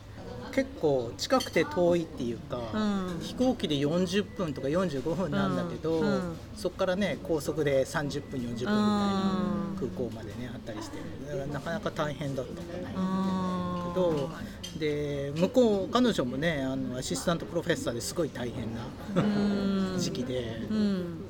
[0.54, 2.78] 結構近くて遠いっていうか、う
[3.16, 3.20] ん。
[3.20, 6.06] 飛行機で40分とか45分なんだけど、うん。
[6.06, 6.36] うん。
[6.54, 9.32] そこからね高速で30分40分みたいな
[9.70, 9.76] うん。
[9.76, 14.30] 空港までねあったりしてだからなかなか大変だったんだねあけど
[14.78, 18.80] で向こう彼女もねあのアシスタントプロフェッサーですごい大変な
[19.16, 19.98] うん。
[19.98, 20.60] 時期で。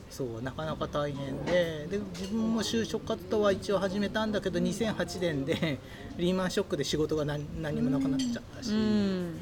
[0.08, 5.78] うんそうなかなか大変でで自分も就職活動は一応始めたんだけど2008年で
[6.16, 9.40] リーマンショックで仕事が何何もなくなっちゃったし、うん。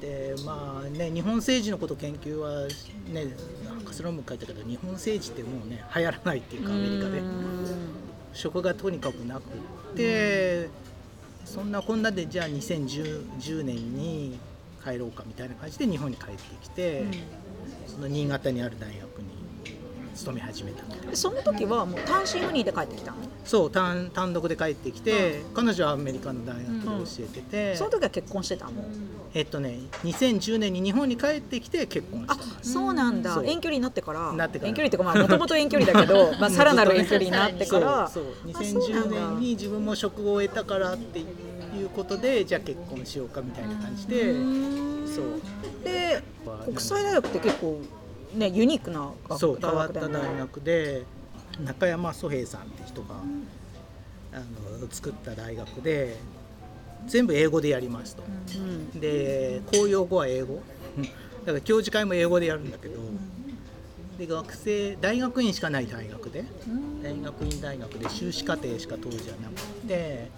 [0.00, 2.66] でまあね日本政治のこと研究は
[3.12, 3.34] ね
[3.80, 7.22] 博士論文書いたけど日本政治ってもうね流行らないっていうかアメリカで。
[8.32, 9.42] 職がとにかくなく
[9.92, 10.68] って
[11.44, 14.38] そんなこんなでじゃあ2010 10年に
[14.84, 17.04] 帰ろうかみたいな感じで日本に帰ってきて、
[17.86, 19.39] その新潟にある大学に
[20.20, 20.84] 勤め始めた
[21.16, 23.16] その時はもう単身赴任で帰ってきたの。
[23.42, 28.72] そう単単独で帰ってきて、彼女はアメリカの大学で教えてて、その時は結婚してたの？
[29.32, 33.42] えっとね2010年に日本に帰ってきて結婚したあそうなんだ。
[33.44, 34.32] 遠距離になってから。
[34.32, 34.68] なってから。
[34.68, 38.08] 遠距離っていうかまあもともと遠距離だけど まあさらなる遠距離になってから。
[38.08, 38.52] そうそう。
[38.52, 44.34] あそうなん2010だ年に自分も職を得たからっていうことでじゃあ結婚しようかみたいな感じで、
[45.06, 46.22] そうで
[46.66, 47.80] 国際大学って結構
[48.34, 51.04] ねユニークな学そう変わった大学で
[51.64, 53.16] 中山蘇平さんって人が
[54.32, 56.16] あの作った大学で
[57.06, 58.22] 全部英語でやりますと。
[58.56, 59.00] うん。
[59.00, 60.62] で公用語は英語。
[61.40, 63.00] だから教授会も英語でやるんだけど、
[64.18, 66.44] で学生大学院しかない大学で
[67.02, 69.54] 大学院大学で修士課程しか当時はなく
[69.88, 70.30] て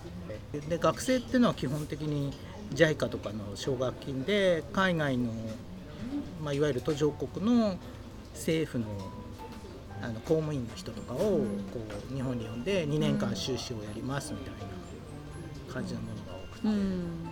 [0.69, 2.33] で学生っていうのは基本的に
[2.75, 5.33] JICA とかの奨学金で海外の、
[6.43, 7.77] まあ、いわゆる途上国の
[8.35, 8.87] 政府の
[10.03, 11.47] あの公務員の人とかをこ
[12.11, 14.55] う日本に呼んで2年間修士をやりますみたい
[15.69, 16.67] な感じのものが多くて。
[16.67, 17.29] うん。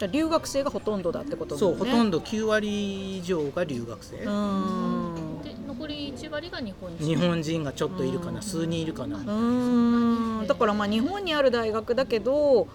[0.00, 5.42] じゃあ留学生がほとんどだってことだそう、ほとんど9割以上が留学生、うん。
[5.44, 7.06] で残り1割が日本人。
[7.06, 8.42] 日本人がちょっといるかな、うん。
[8.42, 10.46] 数人いるかな、うん。
[10.48, 12.66] だからまあ日本にある大学だけど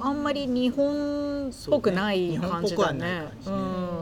[0.00, 3.28] あんまり日本っぽくない感じだね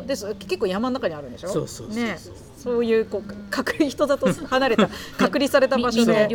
[0.07, 1.49] です結構山の中にあるんでしょ？
[1.49, 2.05] そうそうそうそう。
[2.05, 2.19] ね。
[2.63, 4.89] そういうこう隔離人里離れた
[5.19, 6.29] 隔離された場所で。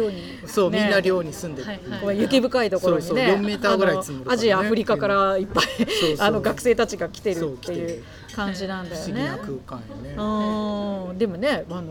[0.46, 0.82] そう、ね。
[0.82, 2.20] みんな寮に住んでる、はいはい。
[2.20, 3.08] 雪深いところにね。
[3.08, 4.34] そうそう4メーターぐらい積もるね。
[4.34, 5.66] アジアアフリカからいっぱい
[6.20, 8.04] あの学生たちが来てるっていう
[8.36, 9.40] 感じなんだよ不思議なね。
[9.68, 10.16] 空間よね、
[11.12, 11.84] うんでもねあの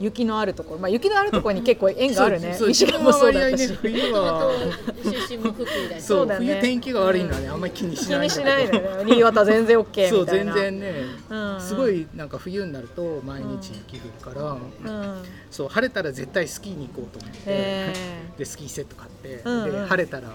[0.00, 2.54] 雪のあるところ、まあ、雪のあるところに結構縁があるね。
[2.58, 4.50] そうミシガンもそうだったし、ね冬は。
[5.04, 6.02] 出身も福井だし。
[6.02, 6.46] そうそうだね。
[6.46, 10.54] 冬天気が悪いのはねあんまり気にし気にないんだけどしないね新潟全然 OK そうみたいな。
[10.54, 10.94] 全然ね、
[11.30, 11.60] うん。
[11.60, 15.22] すごいなんか冬になると毎日雪降るから、うん。
[15.50, 17.94] そう晴れたら絶対スキーに行こうと思って、へ
[18.38, 19.72] でスキーセット買って、うんうん。
[19.72, 20.28] で晴れたら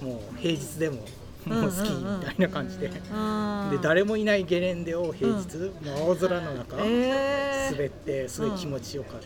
[0.00, 1.04] もう平日でも
[1.46, 7.72] もうスキーみたいな感じで、うんで誰もいないゲレンデを平日、もう青空の中、えー。
[7.72, 9.20] 滑ってすごい気持ちよかっ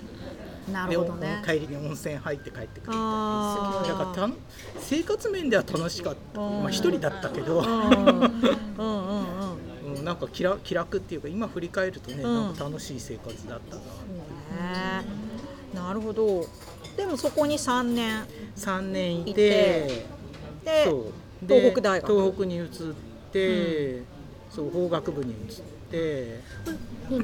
[0.67, 1.43] た、なでるほどね。
[1.45, 4.35] 帰りに温泉入って帰ってくるみたいなだからたの
[4.79, 7.65] 生活面では楽しかった、まあ、一人だったけど、うん。
[10.05, 12.35] なんか気楽気楽っていうか今振り返るとね、うん。
[12.35, 13.83] なんか楽しい生活だったな。
[13.83, 13.87] ね。
[15.75, 16.47] なるほど。
[16.97, 18.25] でもそこに3年。
[18.57, 20.05] 3年いて
[20.65, 20.93] で
[21.49, 22.13] 東北大学。
[22.13, 22.69] 東北に移っ
[23.33, 24.03] て、
[24.51, 25.37] そう法学部に移っ
[25.91, 26.41] て。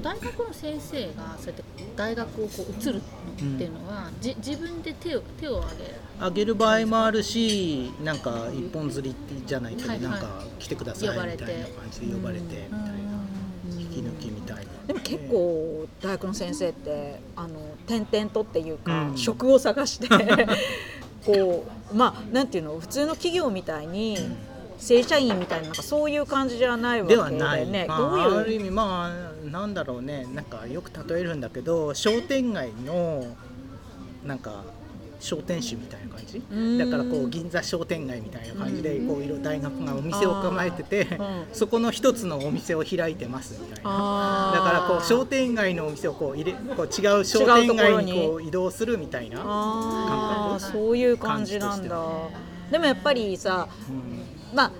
[0.02, 1.64] 大学の先生がそうやって
[1.96, 3.00] 大学をこう移るっ
[3.38, 5.94] ていうのは、じ自分で手を手を挙げる。
[6.20, 12.90] あげる場合もあるしなんか一本釣りじゃないけど、はいはいなんか来てくださいみたいな呼ばれて感じで呼ばれてみたいな、
[13.78, 19.16] 引き抜きみたいなでも結構大学の先生ってあの転々とっていうか、うん。
[19.16, 20.08] 職を探して
[21.24, 24.16] こうまあなんていうの普通の企業みたいに
[24.78, 27.84] 正社員みたいななんかそういう感じじゃないわけではない、ね。
[27.86, 28.40] まあ、どういう？
[28.40, 29.12] ある意味ま
[29.44, 30.26] あなんだろうね。
[30.32, 33.26] なんかよく例えるんだけど商店街の
[34.24, 34.64] なんか
[35.20, 36.38] 商店主みたいな感じ。
[36.38, 36.78] ん。
[36.78, 41.06] だからこう銀座商店街みたいな感じでこういろ大学がお店を構えてて
[41.52, 44.52] そこの一つのお店を開いてますみたいな。
[44.54, 50.72] だからこう商店街のお店をこう入れこう違う商店街にこう移動するみたいな、感覚。
[50.72, 52.00] そういう感じなんだ。
[52.70, 54.56] でもやっぱりさうん。
[54.56, 54.72] まあ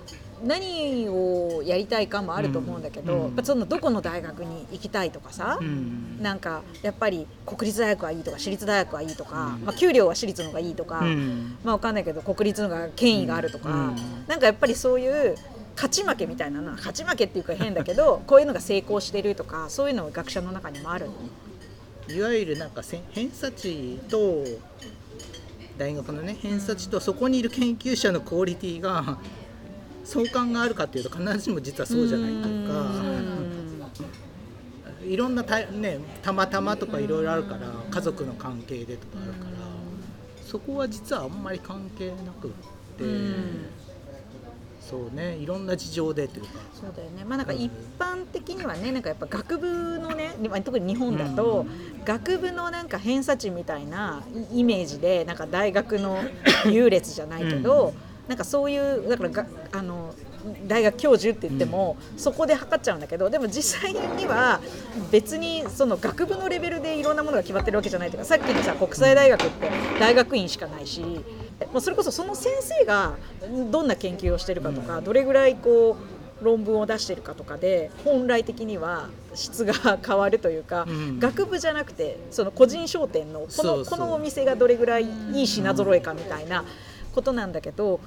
[0.43, 3.21] 何をやりたいかもあると思うんだけど、うん。
[3.23, 6.21] やっぱそのどこの大学に行きたいとかさ、うん。
[6.21, 9.65] なんかやっぱり国立大学はいいとか私立大学はいいとか、うん。
[9.65, 11.57] まあ、給料は私立の方がいいとか、うん。
[11.63, 13.95] まあわかんないけど国立の方が権威があるとか、うん。
[14.27, 15.35] なんかやっぱりそういう
[15.75, 21.13] 勝ち負けみたいなな勝ち負けっていうか変だけど こういうのが成功してるとかそういうのが学者の中にもあるの？
[22.15, 24.43] いわゆるなんか偏差値と
[25.77, 29.17] 大学のね偏差値とそこにいる研究者のクオリティが
[30.03, 32.73] 相関があるかっていうと必ずしも実はそうじゃないというか
[35.03, 39.51] いろんなた,、ね、たまたまとかいろいろあるから家族の関係でとかあるから
[40.45, 42.51] そこは実はあんまり関係なくっ
[42.97, 43.65] て、うん。
[44.81, 46.49] そうねいろんな事情でというか。
[46.73, 47.23] そうだよね。
[47.23, 51.65] まあなんか一般的にはねなんかやっぱ学部のねまあ特に日本だと、
[52.03, 56.19] 学部のなんか偏差値みたいなイメージでなんか大学の
[56.65, 57.93] 優劣じゃないけど、
[58.31, 60.15] なんかそういうだからがあの
[60.65, 64.61] 大学教授って言っても、そこで測っちゃうんだけどでも実際には
[65.11, 73.17] 別にその学部のレベルでいろんなものが決まってるわけじゃないというかさっきのさ国際大学って大学院しかないし、もうそれこそその先生が
[73.69, 75.97] どんな研究をしてるかとか、どれぐらいこ
[76.41, 81.19] う論文を出してるかとかで本来的には質が変わるというか、うん。
[81.19, 86.63] 学部じゃなくてその個人商店のこのこのお店がどれぐらいいい品揃えかみたいな
[87.13, 87.99] ことなんだけど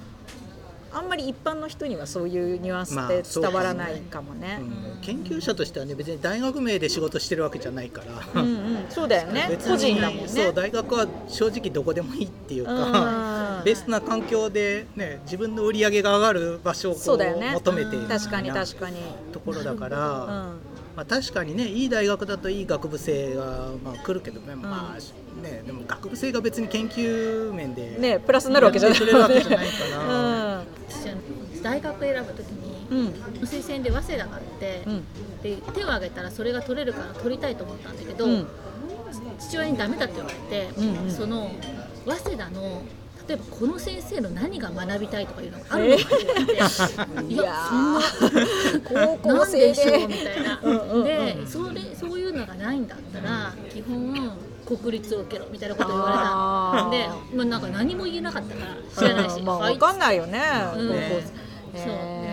[0.95, 4.59] あんまり一般の人にはそういうニュアンスって伝わらないかもね。
[4.61, 4.63] う
[4.97, 5.01] ん。
[5.01, 8.01] 研究者としてはね別に大学名で仕事してるわけじゃないか
[8.33, 9.47] ら、うんうん、そうだよね。
[9.49, 10.27] 別に個人だもんね。
[10.27, 12.91] そう大学は正直どこでもいいっていううん。
[12.93, 17.51] かベストな環境で、ね、自分の売り上げが上がる場所をこそうだよね。
[17.51, 18.97] 求めている確かに確かに。
[19.33, 20.75] ところだから、うん。
[20.95, 30.44] まあ、確かにねいい大学だといい学部生が、まあ、来るけどね,、まあねでも学部生が別に研究面でねプラスになるわけじゃないやってくれるわけじゃないから。
[31.65, 32.97] 大学選ぶときに、うん。
[32.99, 33.13] うん
[33.45, 35.03] 推薦で早稲田があって、うん。
[35.41, 38.47] で手を挙げたらそれが取れるから取りたいと思ったんだけど、うん。
[39.39, 41.11] 父親にダメだって言われて、うんうん。
[41.11, 41.49] その
[42.05, 42.83] 早稲田の
[43.27, 48.01] 例えばこの先生の何が学びたいとかいうのがあるのかって言って、いいや やそんな
[48.83, 56.89] 高校なん生でしょうでみたいな、でそれそういうのがないんだったら基本国立を受けろみたいなこと言われた。
[56.91, 60.39] で、まあ、なんか何も言えなかったから知らないし、まあはいわかんないよね。
[60.75, 60.87] うん。
[60.89, 61.44] 高校ね
[61.77, 61.87] そう。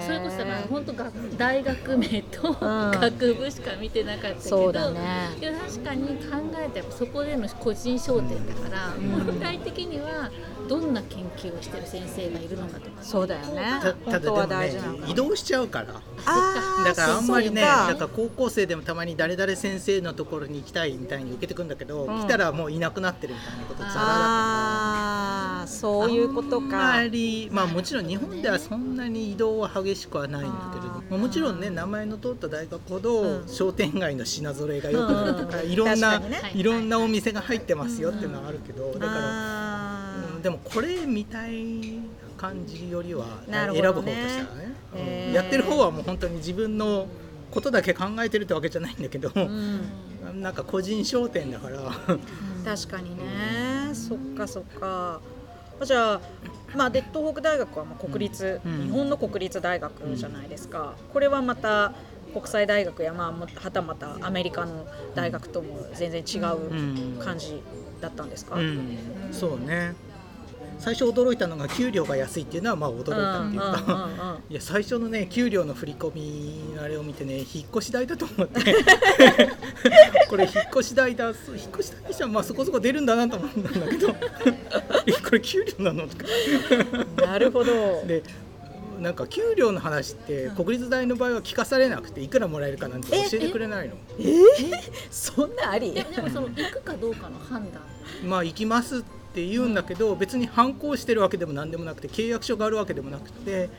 [0.07, 5.31] それこそだから本当が大学名と学部しか見てなかったけど、そうだね。
[5.41, 6.15] いや確かに考
[6.59, 8.79] えたらそこでの個人商店だから、
[9.25, 10.31] 本来的には
[10.69, 13.03] どんな研究をしてる先生がいるのかとか。
[13.03, 13.63] そうだよね。
[13.81, 13.93] た。
[13.93, 14.99] 本当はただでもね大事なの。
[14.99, 15.87] か移動しちゃうから。
[15.87, 15.93] だ
[16.95, 22.21] からあんまりねそうか高校生でもたまに誰々先生のところに行きたいみたいに受けてくんだけど、うん。
[22.21, 25.32] 来たらもういなくなってるみたいなことざらだあ
[25.63, 27.03] あそういうことあんかま。
[27.05, 31.11] りまあもちろん日本ではそんなに移動は激しくはないんだけれどあー。
[31.11, 33.49] まあもちろんね名前の通った大学ほどうん。
[33.49, 36.53] 商店街の品揃えが良くなるとか、う んいろんな、ね。
[36.55, 42.03] いろんなお店が入ってますよっていうのはあるけど、だから、あうんでもこれみたいな
[42.37, 45.29] 感じよりはなる選ぶ方としてはね、へー。
[45.29, 47.07] うんやってる方はもう本当に自分の
[47.51, 50.43] ことだけ考えてるってわけじゃないんだけど、ーうん。
[50.43, 51.79] なんか個人商店だから。
[52.65, 53.91] 確かにね。
[53.95, 55.21] そっかそっか
[55.85, 56.21] じゃあ
[56.77, 61.93] まあで東北大学はまあ国立、うん日本の国立大学じゃないですか、これはまた
[62.33, 67.63] 国際大学やまあもはたまたアメリカの大学とも全然違うんう感じ
[68.01, 68.99] だったんですか、うん、
[69.31, 69.95] そうね
[70.79, 78.61] 最初驚いたのが給料が安いっていうのはまあ驚いたっていうか、や最初のね給料の振り込みのあれを見てね引っ越し代だと思って。
[80.29, 81.35] これ引っ越し代だ引っ
[81.75, 84.09] 越し代にしてはまあそこそこ出るんだなと思ったんだけど。
[85.07, 86.25] えこれ給料なのとか。
[87.27, 88.05] なるほど。
[88.07, 88.23] で
[89.01, 93.95] なんか給料の話って国立大の場合は聞かされなくていくらもらえるかなんて教えてくれないの。
[94.19, 94.43] えー、
[95.11, 95.93] そんなあり？
[95.93, 97.83] ででもその行くかどうかの判断。
[98.25, 103.71] まあ行きますって言うんだけど、別に反抗してるわけでも何でもなくて契約書があるわけでもなくて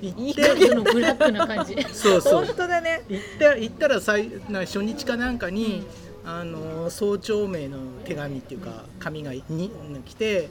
[0.00, 1.76] 行ってそのブラックな感じ。
[1.92, 2.46] そうそう。
[2.46, 3.02] 本当だね。
[3.08, 5.84] 行った行ったら最な初日かなんかに、
[6.24, 9.70] あの総長名の手紙っていうか紙がに
[10.06, 10.48] 来て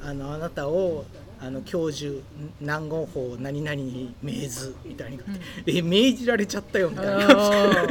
[0.00, 1.04] あのあなたを
[1.38, 2.14] あの教授
[2.60, 5.20] 南郷法何々に命ずみたいに、
[5.66, 7.86] え命じられちゃったよみたいな。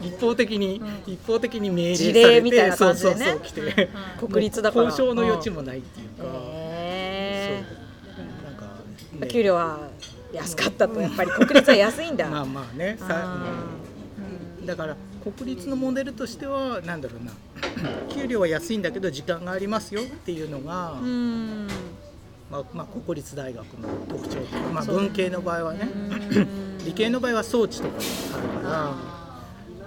[0.02, 2.78] 一方的に、一方的に命令されみたいなて。
[2.78, 4.84] そうそうそう来て、国立だから。
[4.86, 7.64] 交渉の余地もないっていうか、へ
[8.06, 8.24] そう。
[8.44, 9.28] なんか、ーね。
[9.28, 9.90] 給料は
[10.32, 12.96] 安かったとやっぱり国立は安いんだ、 まあまあね。
[12.98, 13.44] さあ
[14.60, 14.66] うん。
[14.66, 14.96] だから
[15.36, 17.32] 国立のモデルとしてはなんだろうな。
[18.08, 21.68] 給料は安いんだけど時間がありますよっていうのが、ーうん
[22.50, 24.40] まあまあ、国立大学の特徴、
[24.72, 25.88] まあ、文系の場合はね
[26.34, 26.78] うん。
[26.84, 27.94] 理系の場合は装置とか
[28.34, 28.94] あるから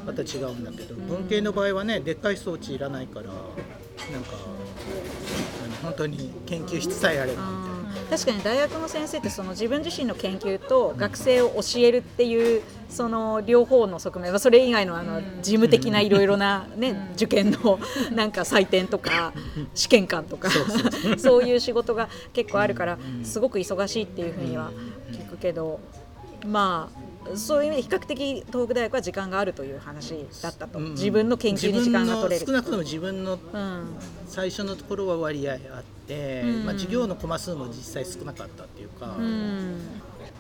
[0.06, 3.36] また違うんだけど文系の場合はねでっかい装置いらないからなん
[4.24, 4.38] か
[5.82, 7.73] 本当に研究室さえあればみたいな。
[8.10, 17.80] 確かに大学の先生ってその自分自身の研究と学生を教えるっていうその両方の側面はそれ以外のあの事務的ないろいろな、ね、受験の
[18.14, 19.34] なんか採点とか
[19.74, 20.50] 試験官とか
[21.18, 24.72] そういう仕事が結構あるからすごく忙しいっていうふうには
[25.12, 25.80] 聞くけど
[26.46, 27.03] まあ
[27.36, 30.80] そういう意味で比較的東北大学は時間があるという話だったと。
[30.80, 32.46] うん自分の研究に時間が取れる。
[32.46, 33.86] 少なくとも自分のうん。
[34.28, 35.60] 最初のところは割合あっ
[36.08, 36.66] て、うん。
[36.66, 39.78] まあ、授業のコマ数も実際少なかったっていうか、うん。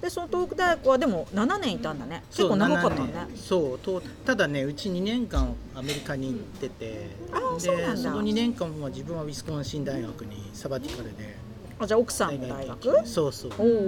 [0.01, 2.23] でその東北大学はでも7年いたんだね。
[2.29, 3.13] 結構長かったね。
[3.13, 3.37] 7年。
[3.37, 7.09] そうとただねうち2年間アメリカに行ってて。
[7.31, 7.95] あーそうなんだ。
[7.95, 11.35] でその2年間は自分はウィスコンシン大学にサバティカルで
[11.79, 13.07] あじゃあ奥さんの大学？
[13.07, 13.51] そうそう。
[13.57, 13.81] おうおうおう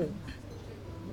[0.00, 0.08] おう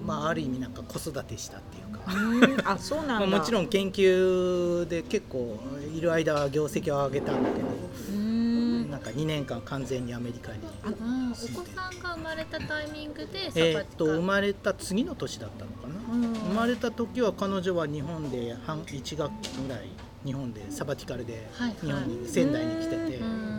[0.04, 2.14] まあある意味なんか子育てしたっていうか。
[2.14, 2.68] うん。
[2.68, 3.14] あそうなんだ。
[3.28, 5.60] まあもちろん研究で結構
[5.96, 7.68] いる間は業績を上げたんだけど
[8.14, 8.92] うん。
[8.92, 16.34] なんか2年間完全にアメリカにうんお子さんが生まれたタイミングでサバえーっと生まれた次の年だったのかな、うん。
[16.34, 19.90] 生まれた時は彼女は日本で半1学期ぐらい
[20.24, 21.86] 日本でサバティカルではいはい。
[21.86, 23.56] 日本に仙台に来てて、うん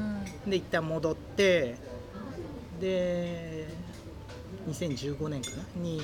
[0.47, 1.74] で一旦戻って
[2.80, 3.66] で
[4.68, 6.01] 2015年かなに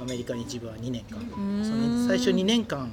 [0.00, 1.18] アメリカに自分は2年間。
[1.20, 1.64] ん。
[1.64, 2.90] その最初2年間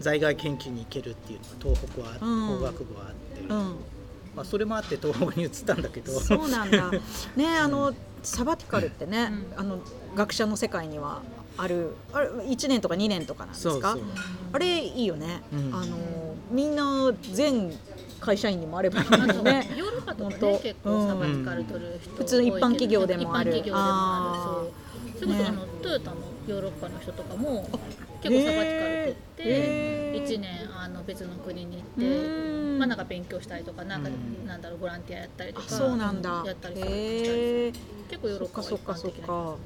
[0.00, 2.58] 在外研究に行けるっていうのが東北はうん。
[2.58, 3.76] 法学部はあって、うん
[4.36, 6.12] まあ、それもあって東北に移ったんだけど。
[6.20, 6.90] そうなんだ。
[7.36, 7.92] ねあの
[8.22, 9.60] サバティカルってね、うん。
[9.60, 9.78] あの
[10.14, 11.22] 学者の世界には
[11.56, 13.92] あるあれ1年とか2年とかなんですか？
[13.92, 14.08] そうそう。
[14.52, 15.74] あれいいよね、うん。
[15.74, 15.96] あの
[16.50, 17.72] みんな全
[18.20, 19.70] 会社員にもあればいいのにね。
[19.76, 20.46] ヨーロッパとか本当。
[20.52, 23.50] ね結構サバティカル取る人普通一般企業でもある。
[23.50, 24.83] 一般企業でもああるそう
[25.18, 27.68] それこそあのトヨタのヨーロッパの人とかも
[28.22, 30.26] 結構サバティカル取ってへー。
[30.26, 32.28] 1年あの別の国にう行って。
[32.76, 32.78] ん。
[32.78, 34.46] まあ、なんか勉強したりとかなんか、うん。
[34.46, 36.42] なんだろうボランティアやったりとかそうなんだ。
[36.44, 37.72] やったりしたえ
[38.08, 39.56] 結構ヨーロッパそっかそっかそっは一般的なか。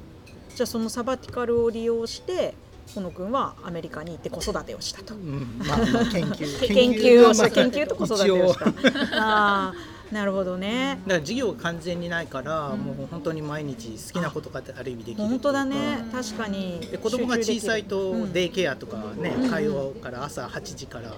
[0.55, 2.53] じゃあそのサバティカルを利用して
[2.93, 5.15] 小野君はアメリカに行って子育てをしたと。
[5.15, 5.57] うん。
[5.59, 6.59] まあまあ研究。
[6.67, 8.65] 研究をしたまあ研究と子育てをした。
[8.65, 9.73] ああ
[10.11, 10.99] なるほどね。
[11.05, 16.03] だから授業が完全にないから、もう本当に毎日好きなことがある意味できる本当だね。
[16.11, 16.79] 確かに。
[16.79, 18.33] で子供が小さいとうん。
[18.33, 19.51] デイケアとかね、うん。
[19.51, 21.13] 通うから朝8時から、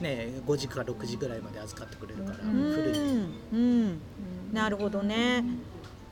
[0.00, 4.00] ね、5時から6時ぐらいまで預かってくれるから、うフルにん、うん、
[4.52, 5.44] なるほどね。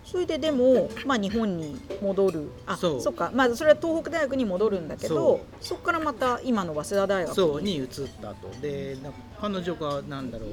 [0.05, 2.51] それででも、まあ、日本に戻る。
[2.67, 3.01] あそう。
[3.01, 7.77] そっか、まあ、それは東北大学に戻るんだけどそこからまた今の早稲田大学に。
[7.77, 7.89] 移っ
[8.21, 8.49] たと。
[8.61, 10.53] でな彼女がなんだろうう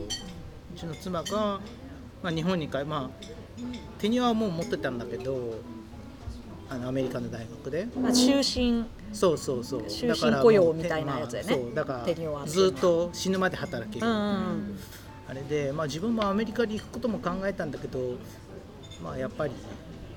[0.78, 1.59] ちの妻が、
[2.23, 3.28] まあ、日本に帰まあ
[3.97, 5.55] 手にはもう持ってたんだけど
[6.69, 7.88] あのアメリカの大学で。
[8.05, 9.84] あ終身そうそうそう。
[10.41, 11.55] 雇用みたいなやつだよね。
[11.55, 11.75] まあそう。
[11.75, 14.80] だからずっと死ぬまで働ける、うんうん。
[15.30, 18.15] あれで、まあ、自分もアメリカに行くことも考えたんだけど、
[19.01, 19.53] まあ、やっぱり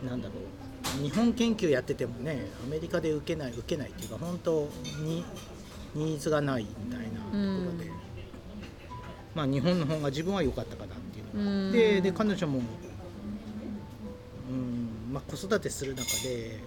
[0.05, 1.03] なんだろう。
[1.03, 4.69] 日本研究やっててもねアメリカで受けない受けないっていうか本当
[5.05, 5.25] に
[5.95, 8.10] ニーズがないみたいなところで、うん
[9.35, 11.73] まあ、日本の方が自分は良かったかなっていうのが、うん。
[11.73, 16.59] でで彼女も、うんまあ、子育てする中で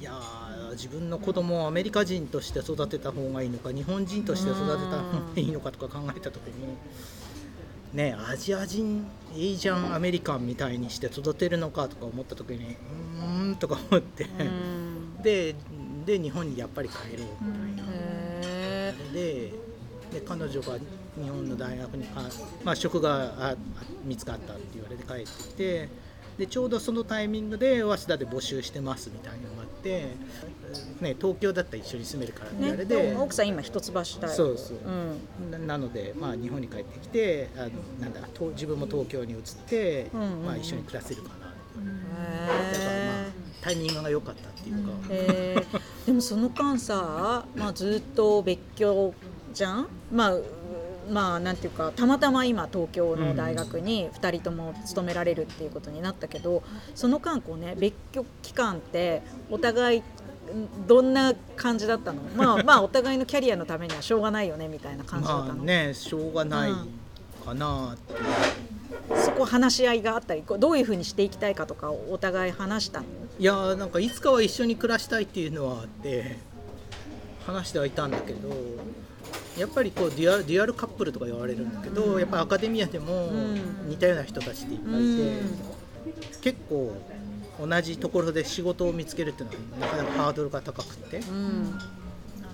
[0.00, 6.76] いやー自分の子供をアメリカ人として育てた方がいいのか日本人として育てた方がいいのかとか考えた時に。
[7.94, 12.76] ね、アジア人エイジャンアメリカンみたいにして育てるのかとか思った時に
[13.18, 15.22] うーんとか思って、うん。
[15.22, 15.54] で
[16.04, 19.52] で日本にやっぱり帰ろうみたいな、で
[20.12, 20.76] で彼女が
[21.22, 22.28] 日本の大学にあ、
[22.64, 23.56] まあ、職が
[24.04, 25.88] 見つかったって言われて帰ってきて
[26.38, 30.14] でちょうどそのタイミングで早稲田で募集してますみたいなのがあって、
[31.00, 34.76] ね、東京だったら一緒に住めるからってー言われて、も奥さん今一橋大学そうそう。
[35.42, 35.50] うん。
[35.50, 40.46] ななので、まあ、日本に帰ってきてあのなんだと自分も東京に移って、うんうんうん。
[40.46, 43.26] まあ、一緒に暮らせるかなだからへまあ
[43.60, 46.06] タイミングが良かったっていうか、えー。
[46.06, 49.12] でもその間さ、まあ、ずっと別居
[49.52, 49.88] じゃん？
[50.12, 50.44] まあう
[51.10, 56.62] まあなんていうかたまたま今東京の大学に2人とも勤められるっていうことになったけど、
[56.94, 60.02] その間こうね別居期間ってお互い
[60.86, 62.22] どんな感じだったの？
[62.36, 66.72] まあまあお互いのキャリアのためにはしょうがないよねみたいな感じだったの、まあねしょうがない
[67.44, 68.12] かなって。
[68.12, 73.06] いう、そこ話し合いがあったりこうどういうふうにしていきたいかとかお互い話したの？
[73.38, 76.38] いやーなんかいつかは一緒に暮らしたいっていうのはあって
[77.46, 78.48] 話してはいたんだけど
[79.58, 83.88] やっぱりこうデュアルデュアルカップルとか言われるんだけど、やっぱアカデミアでもん。
[83.88, 86.96] 似たような人たちっていっぱいいて、結構
[87.60, 91.78] 同じところで仕事を見つけるっていうのはなかなかハードルが高くってうん。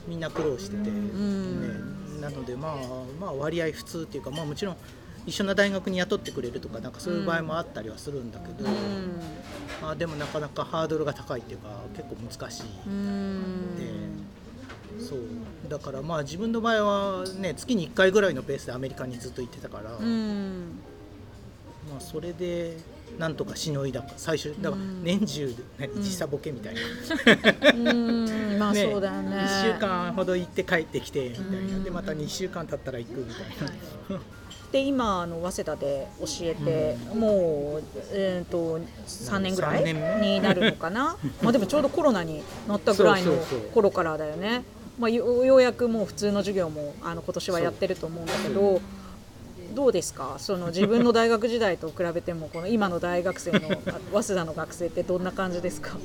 [0.09, 1.61] みんな苦労してて、ん。
[1.61, 2.77] ね、なのでまあ
[3.21, 4.77] まあ割合普通っていうかまあもちろん
[5.27, 9.21] 一緒な大学に雇ってくれるとかなんかそういう場合もあったりはするんだけど、うん。
[9.81, 12.65] まあ、でもなかなかハードルが高いっていうか結構難しい。
[12.87, 13.77] うん。
[13.77, 13.83] で
[14.99, 15.19] そう。
[15.69, 20.79] だからまあ自分の場合はね月に1回ぐらいのペースでアメリカにずっと行ってたから、うん。
[21.91, 22.79] まあ、それで
[23.19, 26.81] なんとかしのいだか最初だから年中、ね時差ボケみたいな、
[27.73, 28.59] うん。
[28.59, 29.37] まあ そうだよね。
[29.37, 31.59] 1週間ほど行って帰ってきてみたいな。
[31.59, 33.45] うんでまた2週間経ったら行くみたい
[34.09, 34.21] な、
[34.73, 39.85] で今あの早稲田で教えて、もう、えー、と3年ぐらい
[40.21, 41.17] になるのかな？
[41.43, 43.37] まあでもちょうどコロナになったぐらいの
[43.73, 44.65] 頃からだよね
[44.99, 48.81] まあ、よようやくもう普通の授業もあの今年はやってると思うんだけど
[49.75, 50.37] どうですか？
[50.39, 55.97] その自分の大学時代と比べてもこの今の大学生のあ早稲田の学生ってどんな感じですか？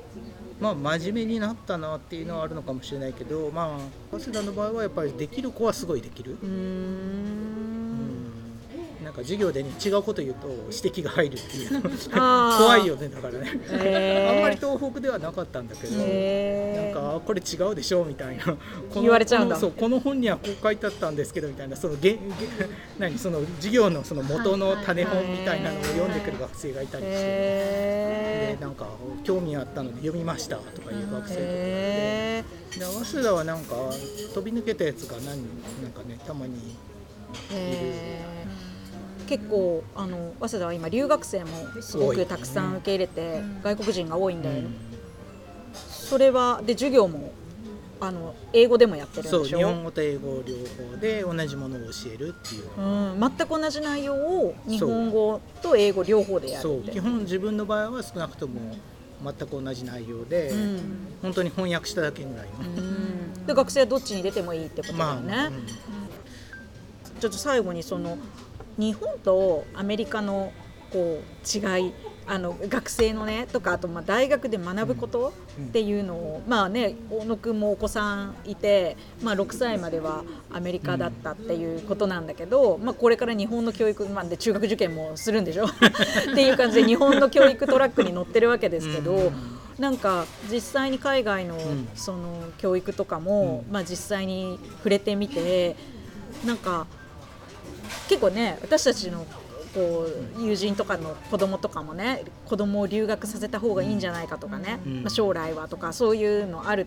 [0.60, 3.78] まあ真面目になったなっていうのはあるのかもしれないけどま
[4.12, 7.75] あ早稲田の場合はやっぱりできる子はすごいできる、うん
[9.16, 11.82] か授業でね違うこと言うと指摘が入るっていう。
[12.12, 14.36] 怖いよねだからね、へー。
[14.36, 16.94] あんまり東北ではなかったんだけど、へー。
[16.94, 18.56] なんかあこれ違うでしょみたいな。
[18.94, 19.56] 言われちゃうんだ。
[19.56, 21.76] そうこの本にはこう書いてあったんですけどみたいな。
[21.76, 22.18] そのげげ
[22.98, 28.86] 何その授業のその元の種本みたいなのを読んでくる学生がいたりして、へでなんか
[29.24, 31.46] 興味あったので読みましたとかいう学生とかいて。
[31.46, 32.44] え
[32.78, 33.74] で早稲田はなんか
[34.34, 35.26] 飛び抜けたやつが何
[35.82, 36.76] なんかねたまに
[37.50, 38.35] へー
[39.26, 41.50] 結構あの早稲田は今留学生も
[41.80, 44.74] すごくたくさん受け入れて、外国人が多いんだよ、うん。
[45.90, 47.32] それはで授業も
[47.98, 49.58] あの英語でもやってるんそうでしょ？
[49.58, 50.54] 日本語と英語両
[50.90, 52.80] 方で同じものを教えるっていう。
[52.80, 58.76] うん、全く同じ内容を日本語と英語両方でやそる基本自分の場合は少なくとも
[59.24, 60.80] 全く同じ内容で、うん。
[61.22, 63.46] 本当に翻訳しただけぐらいの、うん。
[63.46, 65.50] で学生はどっちに出てもいいってことだよね、まあ、
[67.18, 68.18] ちょっと最後にその
[68.78, 70.52] 日本とアメリカの
[70.92, 71.92] こう違い
[72.28, 85.66] あの学生のねとかあとまあ大学で学ぶことっていうのを、まあね大野くんもお子さんいて、まあ、6歳まではアメリカだったっていうことなんだけど、まあ、これから日本の教育、まあ、で中学受験もするんでしょ？
[85.70, 89.12] っていう感じで日本の教育トラックに乗ってるわけですけど。
[89.12, 89.32] うん。
[89.78, 91.88] なんか実際に海外のん。
[91.94, 95.76] その教育とかも、まあ、実際に触れてみて
[96.46, 96.86] なんか
[98.08, 99.26] 結構ね私たちの
[99.74, 100.06] こ
[100.38, 105.02] う友人とかの子供とかもね子供を留学させた方がいいんじゃないかとかね、うん。
[105.02, 106.86] まあ、将来はとかそういうのある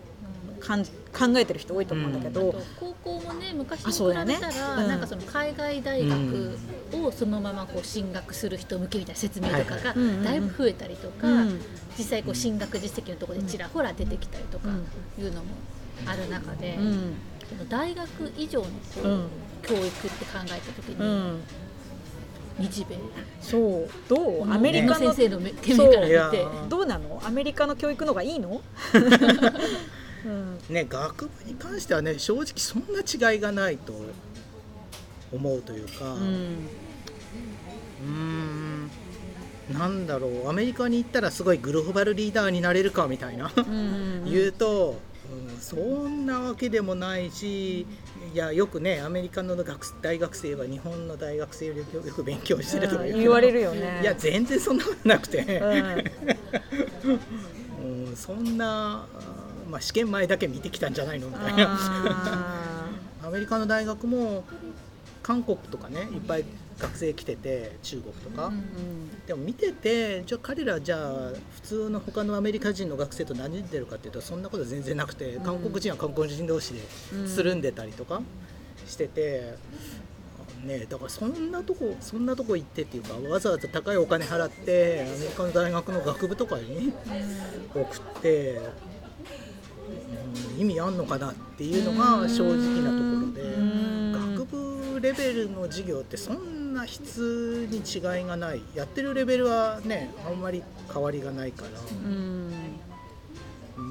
[0.58, 4.88] 感じ考えてる人多いと思うんだけど、高校もね昔に比べたら、うん。
[4.88, 6.58] なんかその海外大学
[6.94, 9.94] をそのままこう進学する人向けみたいな説明とかが
[10.24, 11.60] だいぶ増えたりとか、うん
[11.98, 14.68] 実際こう進学実績のところでちらほら出てきたりとか
[15.18, 15.48] いうのも
[16.06, 17.14] ある中で、うん。
[17.68, 18.70] 大学以上のこ
[19.04, 19.28] う、うん
[19.60, 21.42] 教育って考えた時に、うん、
[22.58, 22.96] 日米。
[23.40, 23.88] そう。
[24.08, 24.50] どう？
[24.52, 25.76] アメリカの先生の目から見て。
[26.44, 27.20] ーどうなの？
[27.24, 28.60] アメリカの教育の方がいいの、
[30.24, 30.58] うん。
[30.68, 33.00] ね学部に関してはね正直そんな
[33.32, 33.94] 違いがないと
[35.32, 36.20] 思うというか、うん。
[36.22, 38.90] うーん。
[39.72, 40.48] なんだろう。
[40.48, 44.24] アメリカに行ったらすごいグローバルリーダーになれるかみたいな、うん。
[44.28, 45.00] 言うと、
[45.30, 47.86] うん、そんなわけでもないしい
[48.34, 53.06] やよくねアメリカの学大学生は日本の大学生よりよく勉強してるとかう。
[53.06, 54.00] ん言われるよね。
[54.02, 57.04] いや全然そんなことなくて、う
[57.84, 58.08] ん。
[58.08, 59.06] うん、そんな、
[59.68, 61.66] まあ、試験前だけ見てきたんじゃないのみたいな。
[61.70, 62.90] あ
[63.22, 64.44] アメリカの大学も
[65.22, 66.44] 韓国とかねいっぱい
[66.80, 69.26] 学生来てて中国とか、ーうん。
[69.26, 76.80] でも見ててじゃあ彼らじゃあ普通の他のアメリカ人の学生と何似てるかっていうとそんなこと全然なくて韓国人は韓国人同士で
[77.26, 78.22] つるんでたりとか
[78.86, 79.54] してて、
[80.64, 86.92] ね、だからそんなとこそんなとこ行ってっていうかわざわざ高いお金払ってアメリカの大学の学部とかに
[87.74, 89.00] 送って、うん
[90.56, 94.12] 意味あんのかなっていうのが正直なところでん。
[94.36, 98.62] 学部るレベルの授業ってそんな質に違いがない。
[98.74, 100.62] やってるレベルはねあんまり
[100.92, 102.52] 変わりがないから、うん。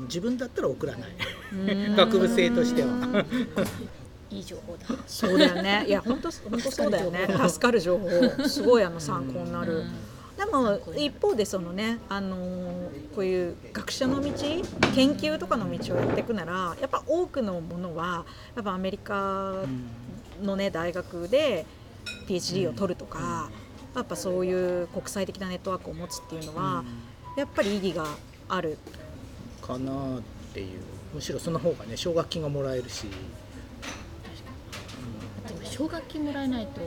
[0.03, 1.09] 自分だったら送らない。
[1.53, 1.95] うん。
[1.95, 3.25] 学部生としては。
[4.31, 4.85] いい情報だ。
[5.07, 5.85] そうだよね。
[5.87, 7.27] いや本当本当そうだよね。
[7.47, 8.09] 助かる情報。
[8.47, 9.83] すごいあの参考になる、
[10.37, 12.79] でも一方でそのね、あのー
[13.13, 14.63] こういう学者の道研
[15.15, 18.25] 究とかの道をやっていくならやっぱ多くのものは
[18.55, 19.55] やっぱアメリカ
[20.41, 21.65] のね大学で
[22.27, 23.49] PhD を取るとか、
[23.95, 26.83] やっぱそういう国際的なネットワークを持つっていうのは、
[27.35, 28.05] やっぱり意義が
[28.47, 28.77] ある。
[29.61, 30.21] かなっ
[30.53, 30.79] ていう。
[31.13, 33.07] むしろその方がね奨学金がもらえるし。
[35.47, 36.81] でも奨学金もらえないと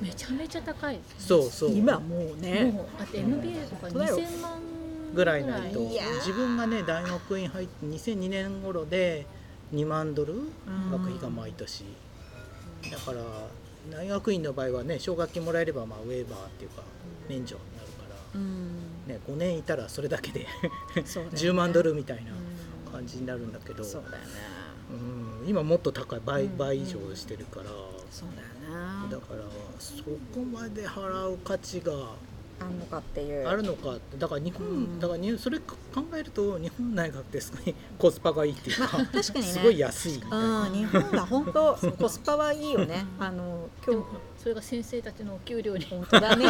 [0.00, 1.70] めちゃめちゃ高いですそうそう。
[1.70, 2.64] 今もうね。
[2.64, 4.18] もうあと MBA とか本当だよ。
[4.18, 4.60] 2000万
[5.14, 6.14] ぐらいないといやー。
[6.16, 9.26] 自分がね大学院入って2002年頃で
[9.72, 10.34] 2万ドル
[10.90, 11.84] 学費が毎年。
[12.90, 13.20] だから
[13.90, 16.82] 大学院の場合はね奨学金もらえればまあウェーバーっていうか
[17.28, 18.02] 免除になるか
[18.34, 18.76] ら、うん。
[19.06, 20.46] ね、5年いたらそれだけで
[21.04, 21.38] そうだよね。
[21.40, 24.30] 10万ドルみたいなうん感じになるんだけど、そうだよね。
[25.42, 26.56] うん今もっと高い倍,、うん。
[26.56, 27.66] 倍以上してるから、
[28.10, 29.10] そうだよね。
[29.10, 29.42] だから
[29.78, 31.92] そこまで払う価値が
[32.62, 33.46] あんのかっていう。
[33.46, 35.00] あるのかだから日本、うん。
[35.00, 35.74] だからにそれ考
[36.14, 39.42] えると日本大学ってすごいコスパがいいっていうか、確かにね。
[39.42, 40.62] すごい安いみたいな。
[40.62, 43.04] うん、日本が本当コスパはいいよね。
[43.18, 44.06] あの今日。
[44.38, 45.84] それが先生たちのお給料に。
[45.84, 46.46] 本当だね。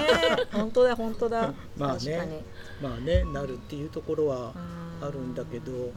[0.51, 1.53] 本当だ本当だ。
[1.77, 2.43] まあね。
[2.81, 4.55] まあねなるっていうところは
[5.01, 5.93] あるんだけど、だか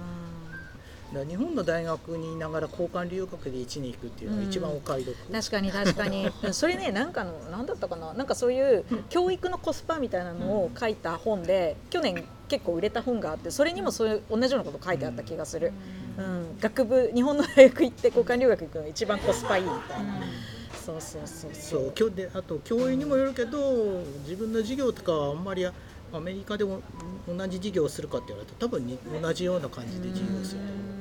[1.16, 6.30] ら日本の大学にいながら交換留学で1年行くっていうのが一番お買い得、うん確かに確かに。
[6.44, 8.14] うん それねなんかのなんだったかな？
[8.14, 15.72] なんかそういう教育のコスパみたいなのを書いた本で去年結構売れた本があってそれにもそういう同じようなこと書いてあった気がする。
[16.18, 20.22] うん、学部日本の大学行って交換留学行くのが一番コスパいいみたいな。
[20.86, 21.94] そうそうそうそそうう。
[22.00, 25.74] 今日であと教員にもよるけど自分の授業とかはあんまりア
[26.20, 26.82] メリカでも
[27.28, 30.95] 同じ授業をするかって言われると多分に同じような感じで授業をすると思う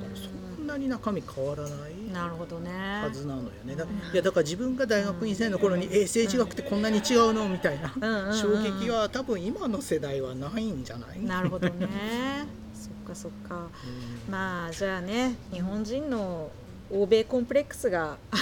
[0.77, 2.69] なに中身変わらないなるほどね。
[3.03, 3.75] はずなのよね。
[3.75, 7.47] だいやだから自分が大学院生の頃に、え政治学ってこんなに違うの？
[7.49, 8.35] みたいな、うんうんうん。
[8.35, 11.19] 衝撃は多分今の世代はないんじゃない？
[11.23, 11.87] なるほどね。
[12.75, 13.69] そっかそっか。
[14.29, 16.49] まあじゃあね日本人の
[16.91, 18.17] 欧米コンプレックスが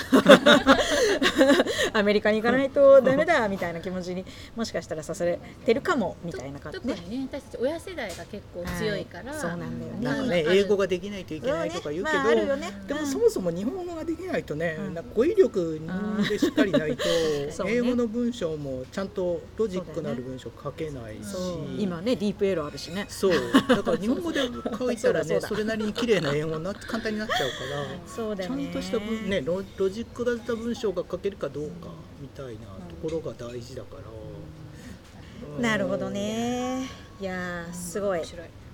[1.93, 4.25] アメリカに行かないとダメだみたいな気持ちに
[4.55, 9.99] もしかしたらさせてるかもみたいな感じ特にね私たち親世代が結構強いから、はいそうなんだよね。
[10.01, 13.07] なんかね英語ができないといけないとか言うけど、まあねでもうん。
[13.07, 14.93] そもそも日本語ができないとね、うん。
[14.93, 15.81] なんか語彙力
[16.29, 17.03] でしっかりないと、
[17.67, 21.19] 英語の文章もちゃんとロジックのある文章書けないし、
[21.77, 23.05] 今ねディープエロあるしね。
[23.09, 23.31] そう。
[23.67, 24.41] だから日本語で
[24.77, 28.07] 書いたらね それなりに綺麗な英語になって簡単になっちゃうから。
[28.07, 28.63] そうだよね。
[28.63, 31.89] ちゃんとした文、ね、ロロジックだった文章が書けるかどうか
[32.21, 34.03] みたいなところが大事だから、
[35.55, 35.61] うん。
[35.61, 36.87] なるほどね。
[37.19, 38.21] いやーすごい。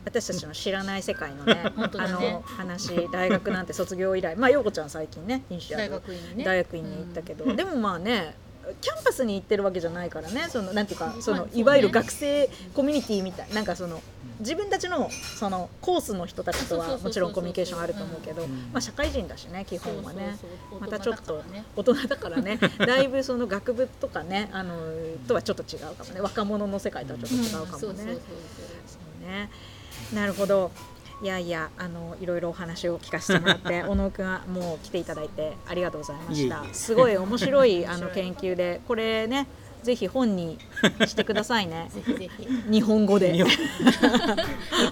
[0.06, 1.72] 私たちの知らない世界のね ね。
[1.76, 4.36] あの話大学なんて卒業以来。
[4.36, 6.44] まあ陽子ちゃん最近ね大学院にね。
[6.44, 8.36] 大学院に行ったけど、でもまあね
[8.82, 10.48] キャンパスに行ってるわけじゃないからね。
[10.50, 13.54] そのなんていうかその、いわゆる学生コミュニティみたい。
[13.54, 14.02] なんかその
[14.40, 18.50] 自分たちのそのコースの人たちとはもちろんコミュニケーションあると思うけど、うん。
[18.72, 20.38] まあ、社会人だしね基本はね。
[20.80, 21.44] またちょっと
[21.76, 22.60] 大人だからね。
[22.78, 24.76] だいぶその学部とかねあの
[25.28, 26.22] とはちょっと違うかもね。
[26.22, 28.06] 若者の世界とはちょっと違うかもね。
[29.26, 29.50] ね。
[30.14, 30.72] なるほど。
[31.22, 36.64] いやいや、あのいろいろお話を聞かせてもらって、 小野くんはもう来ていただいてありがとうございました。
[36.72, 39.48] すごい面白いあの 研究で、これね、
[39.84, 40.58] ぜひ本に
[41.06, 41.90] してくださいね。
[41.94, 43.34] ぜひぜひ日本語で。
[43.34, 43.58] 日本 日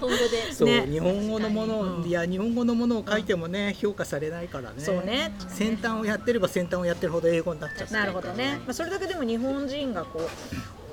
[0.00, 5.32] 語でそう、ね日本語のもの、うんいや日本語のものを書いてもね、評価されないからねそうね。
[5.48, 8.60] 先端をやってれば先端をやってるほど英語になっちゃってなるほどね。
[8.66, 10.20] まあそれだけでも日本人がこ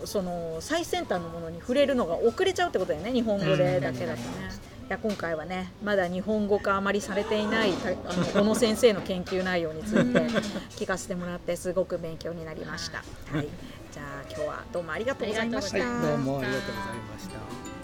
[0.04, 3.12] うその最先端のものに触れるのが遅れちゃうってことだよね。
[3.12, 4.76] 日本語でだけだとね。
[4.88, 10.20] いや今回はねまだ日本語化あまりされていないたあの小野先生の研究内容について
[10.76, 13.00] 聞かせてもらってすごく勉強になりました。
[13.36, 13.48] はい。
[13.96, 15.78] じゃあ今日はどうもありがとうございました。
[15.78, 17.74] ありがとうございどうもありがとうございました